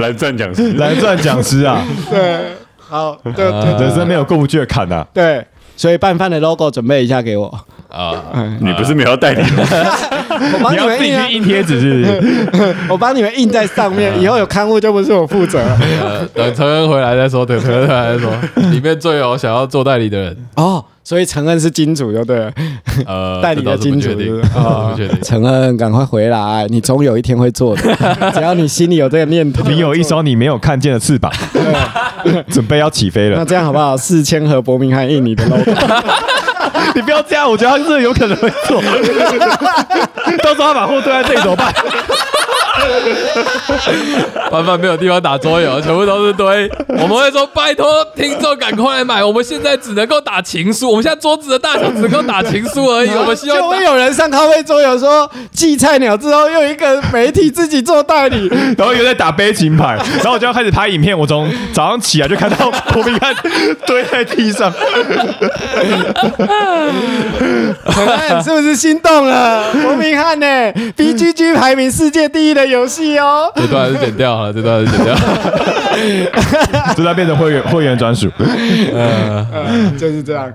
[0.00, 2.40] 蓝钻讲师，蓝钻讲师啊，对，
[2.78, 3.50] 好，对对
[3.80, 5.06] 人生没有过不去的坎啊。
[5.12, 5.44] 对，
[5.76, 7.60] 所以拌饭的 logo 准备一下给我，
[7.94, 8.14] 啊，
[8.60, 9.62] 你不是没有代理吗？
[10.52, 12.74] 我帮你要自己你们印啊去，印贴纸是不是？
[12.90, 15.78] 我帮你们印在上面，以后有刊物就不是我负责了。
[16.02, 18.32] 呃等陈恩回来再说，等承恩回来再说。
[18.70, 22.52] 里面最有想要做代理的人，哦，所以承恩是金主，就对了。
[23.06, 25.22] 呃，代理的金主这倒是不确定，是不是这倒是不确定。
[25.22, 27.82] 承恩，赶快回来，你总有一天会做的，
[28.34, 29.68] 只要你心里有这个念头。
[29.68, 31.30] 你有一双你没有看见的翅膀，
[32.50, 33.44] 准备要起飞那了。
[33.44, 33.96] 这样好不好？
[33.96, 35.70] 四千盒伯明翰印你的 logo，
[36.94, 38.80] 你不要这样，我觉得他是有可能会做。
[40.42, 41.72] 到时候他把货堆在这里怎么办？
[44.50, 46.70] 班班没有地方打桌游，全部都是堆。
[46.88, 53.10] 我们会说拜托听众赶快来买，我们现在只能够打情书，我们现在桌子的大小只能够打情书而已。
[53.10, 61.18] 我们希望就会有人上咖啡桌游说寄菜鸟之后，又一个媒体自己做代理，然后又在打悲情牌，然后我就要开始拍影片。
[61.18, 63.34] 我从早上起来就看到伯明翰
[63.86, 64.72] 堆在地上，
[68.42, 69.72] 是不是心动了？
[69.82, 70.46] 伯明翰呢
[70.96, 73.50] ？BGG 排名世界第一的游戏哦。
[73.54, 75.14] 这段还是剪掉了，这段还是剪掉。
[76.96, 78.30] 这段变成会员会员专属。
[78.38, 80.52] 嗯，就是这样。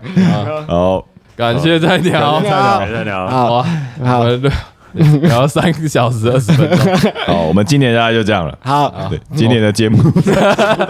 [0.67, 1.05] 好，
[1.37, 3.27] 感谢菜鸟，好来再聊。
[3.27, 3.65] 好哇，
[4.05, 8.57] 好我们聊三个小时二十分钟， 好，我们今年大概就这样了。
[8.59, 10.01] 好，对，今年的节目，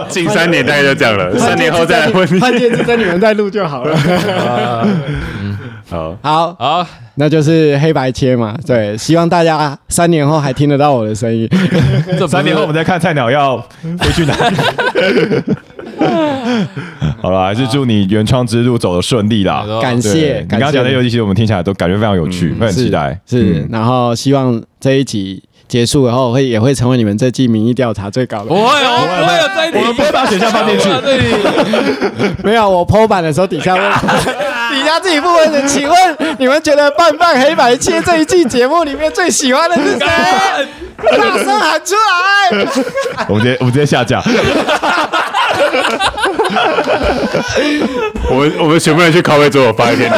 [0.08, 2.40] 近三年大概就这样了，三年后再来问你。
[2.40, 3.94] 关键是在你们再录就好了。
[5.90, 6.86] 好，好，好，
[7.16, 8.56] 那就是黑白切嘛。
[8.66, 11.48] 对，希望大家三年后还听得到我的声音。
[12.18, 13.58] 这三年后我们再看菜鸟要
[13.98, 14.56] 飞去哪里。
[17.20, 19.64] 好了，还是祝你原创之路走得顺利啦。
[19.82, 23.20] 感对谢，你刚刚讲的游戏，其实我们听起来都感觉非常有趣，会很期待。
[23.26, 28.46] 是，嗯然后希望这一集结束以后会也会成为你们这季民意调查最高的。
[28.46, 30.88] 不会哦，不会有这一题，我们不会把选项放进去
[32.42, 33.82] 没有，我剖版的时候底下问，
[34.70, 40.06] 底下自己不问的，请问你们觉得拌饭黑白切这一季节目里面最喜欢的是谁？
[41.00, 42.00] 大声喊出来！
[43.26, 44.22] 我们直接我们直接下架。
[48.28, 50.10] 我们我们全部人去咖啡桌，我发一天，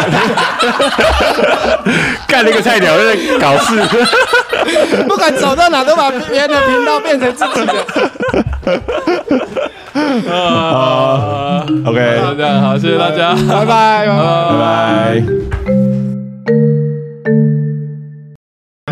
[2.27, 3.81] 干那个菜鸟在搞事。
[5.09, 7.73] 不管走到哪都把别人的频道变成自己的。
[10.33, 11.52] 啊
[11.85, 14.07] OK，好这样好，谢谢大家，拜拜。
[14.07, 14.17] 拜拜
[14.51, 15.23] 拜拜。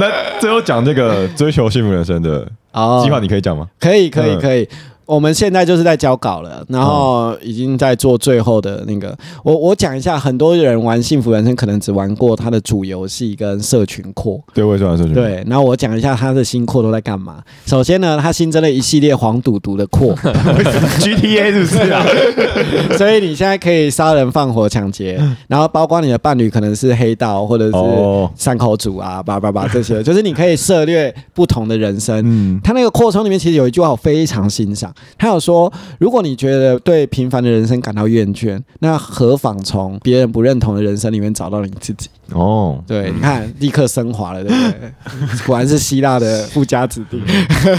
[0.00, 3.68] 那最后讲这个追求幸福人生的哦计划，你可以讲吗？
[3.78, 4.68] 可以，可以，嗯可以。
[5.10, 9.16] 我们现在就是在交稿了，然后已经在做最后的那个。
[9.42, 15.42] 我我讲一下，很多人玩幸福人生可能只玩过它的主游戏跟社群扩，对，我也说社群。，对。
[15.48, 17.42] 然后我讲一下它的新扩都在干嘛。
[17.66, 20.14] 首先呢，它新增了一系列黄赌毒的扩，
[21.00, 22.06] GTA 是不是啊？
[22.96, 32.20] 所以你现在可以杀人放火抢劫，然后包括你的伴侣可能是黑道或者是哦三口组啊，叭叭叭这些， 就是你可以涉猎不同的人生。
[32.24, 42.08] 嗯，他那个扩充里面其实有一句话我非常欣赏，还有说，如果你觉得对平凡的人生感到厌倦，那何妨从别人不认同的人生里面找到你自己？
[42.32, 44.90] 哦，对，你看立刻升华了，对不对？
[45.46, 47.20] 果然是希腊的富家子弟。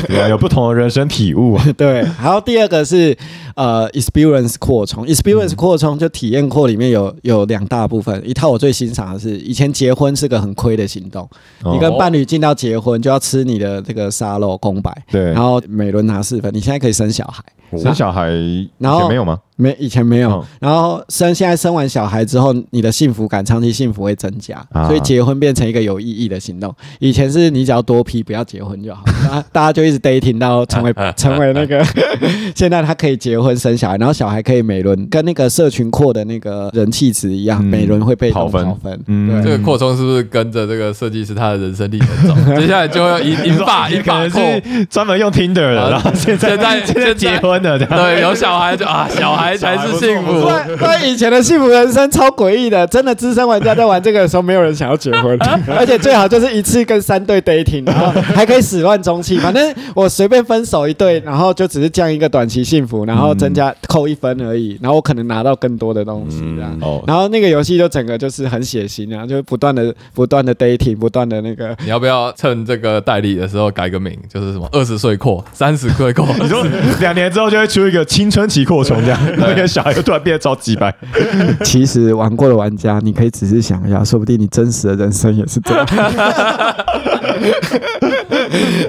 [0.07, 1.65] 对啊，有不同的人生体悟啊。
[1.77, 3.17] 对，然后第二个是
[3.55, 11.27] 呃 experience 扩充，experience 扩充就体验扩里面有有两大部分，一套我最欣赏的是，以前结婚是个很亏的行动，
[11.63, 17.43] 哦你跟伴侣进到结婚就要吃你的这个沙漏公白，对然，后每轮拿四分，你现在可以生小孩。
[17.77, 18.29] 生小孩
[18.77, 19.39] 然后没有吗？
[19.57, 20.29] 没，以前没有。
[20.31, 26.73] 哦然后生现在生完小孩之后，你的幸福感、长期幸福会增加，啊所以结婚变成一个有意义的行动。
[26.99, 31.83] 以前是你只要多批，不要结婚就好， 大家大家就一直 dating 到成为成为那个。
[32.55, 38.99] 现在他可以结婚生小孩，然后小孩可以每轮跟那个社群扩的那个人气值一样，嗯每轮会被动跑分跑分。
[39.07, 42.35] 嗯对这个扩充是不是跟着这个设计师他的人生历程走？
[42.59, 44.51] 接下来就会引引发引可能发扩。
[44.71, 47.77] 是专门用 Tinder 然后现在现在结婚的。
[47.77, 50.47] 对，有小孩就啊， 小孩孩才是幸福不。
[50.47, 55.35] 然不然以前的幸福人生超诡异的，真的资深玩家在玩这个的时候，没有人想要结婚，
[55.75, 59.39] 而且最好就是一次跟三对 dating，然后还可以始乱终弃。
[59.39, 66.77] 反正我随便分手一对，然后就只是降一个短期幸福，然后增加扣一分而已，然后我可能拿到更多的东西这样。
[66.81, 76.27] 哦，然后那个游戏就整个就是很血腥啊，就是不断的不断的 dating，不断的那个你要不要趁这个代理的时候改个名，就是什么二十岁扩、三十岁扩？
[76.39, 76.63] 你说
[76.99, 80.91] 两年之后就会出一个青春期扩充这样， 那个小孩就突然变得超级白。
[81.63, 85.85] 其实玩过的玩家，你可以仔细想一下，说不定你真实的人生也是这样。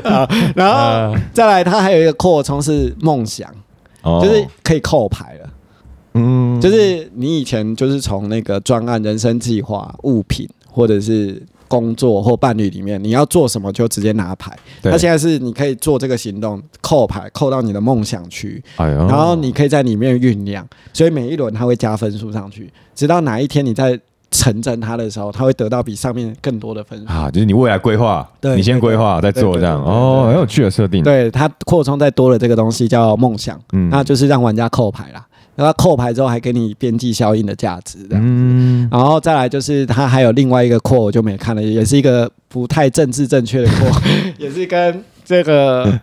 [0.05, 3.49] 好，然后再来，它还有一个扩充是梦想，
[4.03, 5.49] 哦就是可以扣牌了。
[6.15, 11.43] 嗯就是你以前就是从那个专案、人生计划、物品或者是
[11.73, 14.55] 工作或伴侣里面，你要做什么就直接拿牌。
[14.83, 23.99] 对那现在是你可以做这个行动，扣牌扣到你的梦想区，哎然后你可以在里面酝酿，所以每一轮它会加分数上去，直到哪一天你在
[24.31, 27.07] 成真它的时候，它会得到比上面更多的分数。
[27.07, 35.27] 啊，就是你未来规划，对你先规划再做这样哦，很有趣的设定。，对，它扩充再多了这个东西叫梦想，嗯那就是让玩家扣牌啦。
[35.55, 38.23] 然后扣牌之后还给你边际效应的价值，这样。
[38.23, 43.91] 子，然后再来就是它还有另外一个扩，我就没看了，也是一个不太政治正确的扩，
[44.39, 46.01] 也是跟这个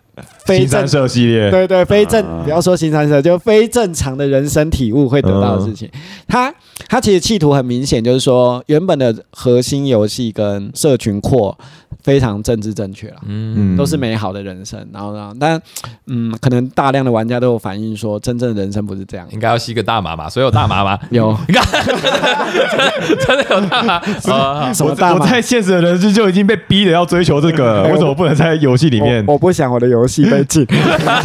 [0.49, 5.89] 非正新三社系列，对对非正啊不要说新三色，就非正常的人生体悟会得到的事情。
[6.27, 6.53] 他
[6.87, 11.57] 他其实企图很明显，就是说原本的核心游戏跟社群扩
[12.01, 13.17] 非常政治正确了。
[13.25, 15.61] 嗯，嗯都是美好的人生，然后呢，但
[16.07, 19.27] 嗯，可能大量的玩家都有反映说，真正的人生不是这样。
[19.31, 20.97] 应该要吸个大麻嘛，所以有大麻吗？
[21.11, 21.65] 有 你看，
[23.27, 23.93] 真的有大麻
[24.33, 24.73] 啊！
[24.73, 25.19] 什么大麻？
[25.19, 29.23] 我在现实的人生就已经被逼的要追求这个， 为什么不能在游戏里面？
[29.27, 30.65] 我我不想我的游戏被禁，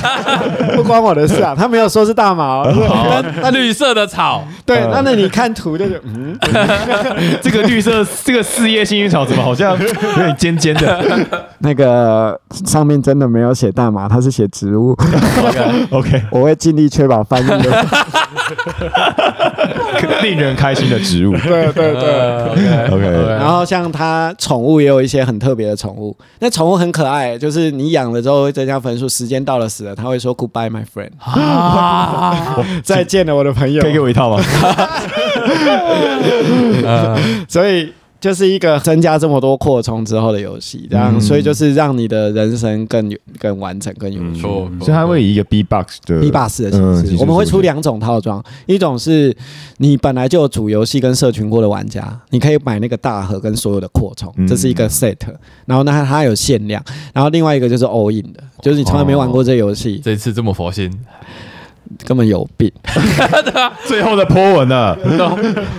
[0.77, 1.55] 不关我的事啊。
[1.57, 6.37] 他没有说是大麻哦，好，那绿色的草，对，那那你看图就是嗯，
[7.43, 11.05] 这个绿色这个四叶幸运草怎么好像 有点尖尖的
[11.59, 14.97] 那个上面真的没有写大麻，它是写植物。
[15.91, 17.87] ？OK，我会尽力确保翻译的。
[20.23, 21.33] 令人开心的植物。
[21.39, 22.87] 对对对。
[22.91, 23.07] OK，
[23.39, 33.93] 然后像它宠物也有一些很特别的宠物，那宠物很可爱，就是你养了之后会增加分数，时间到了死了，他会说 Goodbye my friend， 啊，再见了我的朋友可以。
[33.93, 34.43] 给我一套吗？
[37.49, 37.93] 所以
[38.25, 44.41] 就是一个增加这么多扩充之后的游戏，这样，嗯所以就是让你的人生更有更完整、更有趣。
[44.41, 49.37] 错，所以它会以一个 B box 的 B box 的形式，嗯我们会出两种套装，一种是
[49.77, 54.49] 你本来就有主游戏跟社群过的玩家，你可以买那个大盒跟所有的扩充，嗯。
[54.49, 55.19] 这是一个 set，
[55.67, 60.91] 然后呢它有限量，然后另外一个就是 all in 的，就是你从来没玩过这游戏，这次这么佛心，
[62.07, 62.71] 根本有病。
[63.87, 64.97] 最后的 po 文了。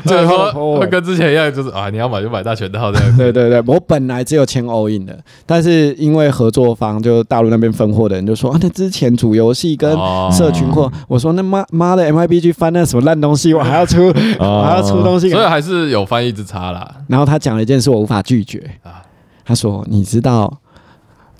[0.05, 3.17] 最后会跟之前一样，就是啊，你要买就买大全套这样子。
[3.17, 16.89] 对对对，我本来只有签 all in 的，但是因为合作方就大陆那边分货的人就说啊，那之前主游戏跟哦社群货，我说那妈妈的 MIBG 翻那什么烂东西，我还要出，哦我还要出东西所以还是有翻译之差啦。
[17.07, 19.01] 然后他讲了一件事我无法拒绝啊
[19.47, 20.51] 他说：“你知道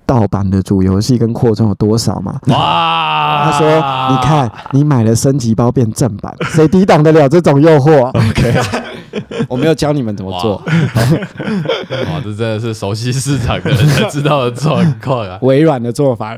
[0.05, 3.67] 盗版的主游戏跟扩充有多少吗？”哇，他说
[4.11, 8.53] ：“你看，你买了升级包变正版， 谁抵挡得了这种诱惑？”OK，
[9.47, 15.37] 我没有教你们怎么做，哇，这真的是熟悉市场的人才知道的状况啊！
[15.43, 16.35] 微软的做法。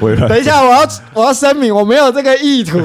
[0.00, 0.80] 微软等一下，我要
[1.14, 2.78] 我要声明，我没有这个意图。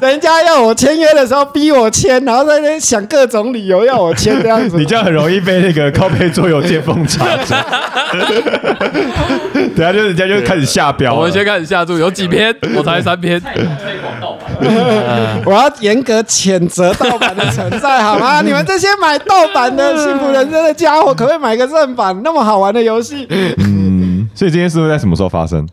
[0.00, 4.76] 人家要我签约的时候逼我签，然后在那边想各种理由要我签这样子。
[4.76, 7.33] 你这样很容易被那个靠背桌游见缝插针。
[9.74, 11.18] 等下就人家就开始下标了。
[11.18, 12.54] 我们先开始下注，有几篇？
[12.76, 13.40] 我才三篇。
[15.44, 18.40] 我要严格谴责盗版的存在，好吗？
[18.42, 22.18] 你们这些买盗版的幸福人生的家伙，可不可以买个正版？
[22.22, 23.26] 那么好玩的游戏，
[23.58, 25.66] 嗯，所以这件事会在什么时候发生？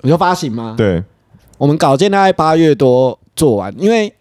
[0.00, 0.74] 你就发行吗？
[0.76, 1.02] 对，
[1.58, 4.12] 我们稿件大概八月多做完，因为嗯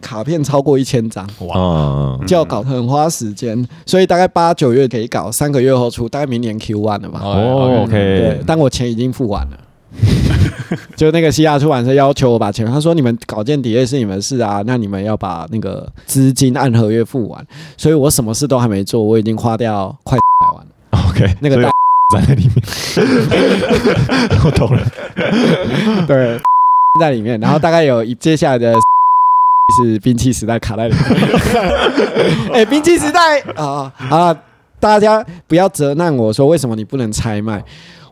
[0.00, 7.20] 卡片超过一千张，哇，就要搞很花时间，所以大概八九月可以搞，三个月后出，大概明年 Q one 了吧。
[7.22, 9.58] 哦对，OK，，但我钱已经付完了。
[10.96, 17.46] 就那个西亚出版社要求我把钱，他说你们稿件底页是你们的事啊，那你们要把那个资金按合约付完，
[17.76, 21.10] 所以我什么事都还没做，我已经花掉快百万了。
[21.10, 21.70] OK，那个大
[22.16, 22.54] 在那里面，
[24.44, 24.86] 我懂了。
[26.06, 26.38] 对，
[27.00, 28.72] 在里面，然后大概有一接下来的
[29.76, 31.04] 是兵器时代卡在里面。
[32.52, 34.36] 哎、兵器时代啊啊，
[34.78, 37.62] 大家不要责难我说为什么你不能拆卖。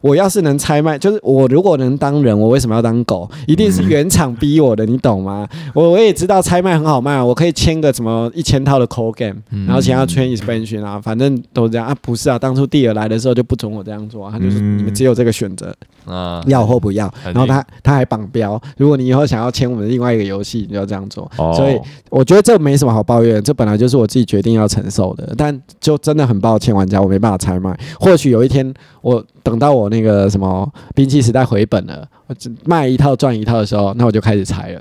[0.01, 3.31] 我要是能拆卖，就是我如果能当人，我为什么要当狗？
[3.47, 5.47] 一定是原厂逼我的，你懂吗？
[5.75, 9.37] 我我也知道拆卖很好卖啊，我可以签个什么一千套的 core game，
[9.67, 11.97] 然后其他圈 expansion 啊，反正都这样啊。
[12.01, 15.75] 不是啊，当初蒂尔来的时候就不准我这样做啊，他就是嗯你们只有这个选择，
[16.07, 17.13] 啊，要或不要。
[17.23, 21.31] 很然后他他还绑标，如果你以后想要签我们另外一个游戏，你就要这样做。
[21.37, 21.79] 哦所以
[22.09, 25.35] 我觉得这没什么好抱怨，这本来就是我自己决定要承受的。
[25.37, 27.79] 但就真的很抱歉，玩家我没办法拆卖。
[27.99, 28.73] 或许有一天
[29.03, 34.80] 我等到我那个什么兵器时代回本了，我只卖一套赚一套的时候，那我就开始拆了，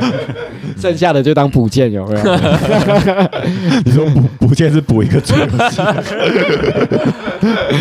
[0.80, 2.24] 剩下的就当补件，有没有？
[3.84, 5.82] 你说补补件是补一个桌游戏，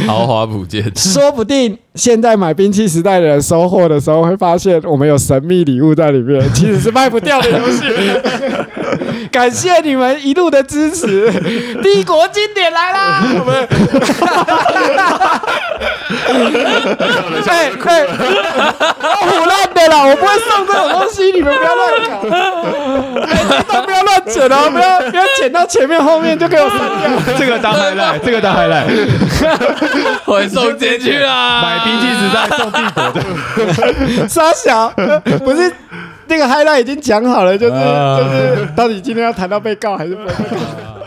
[0.08, 7.84] 豪华补件，说不定现在买兵器时代的人收货的时候，会发现我们有神秘礼物在里面，其实是卖不掉的游戏。
[9.34, 11.28] 感谢你们一路的支持，
[11.82, 13.24] 帝国经典来啦！
[13.40, 13.66] 我们，
[17.48, 18.06] 哎哎，
[19.02, 22.22] 我胡乱的啦，我不会送这种东西，你们不要乱搞，
[23.28, 26.88] 哎这都不要乱剪哦，不要不要剪到前面后面就给我删掉。
[27.40, 28.86] 这个当 highlight， 这个当 highlight，
[30.26, 31.64] 会送进去啦！
[31.64, 33.02] 买冰器时代送帝国
[34.22, 34.94] 的，傻小，
[35.44, 35.74] 不是
[36.28, 41.03] 那个 highlight 已经讲好了，就是啊就是到底今天要谈到被告还是不被告？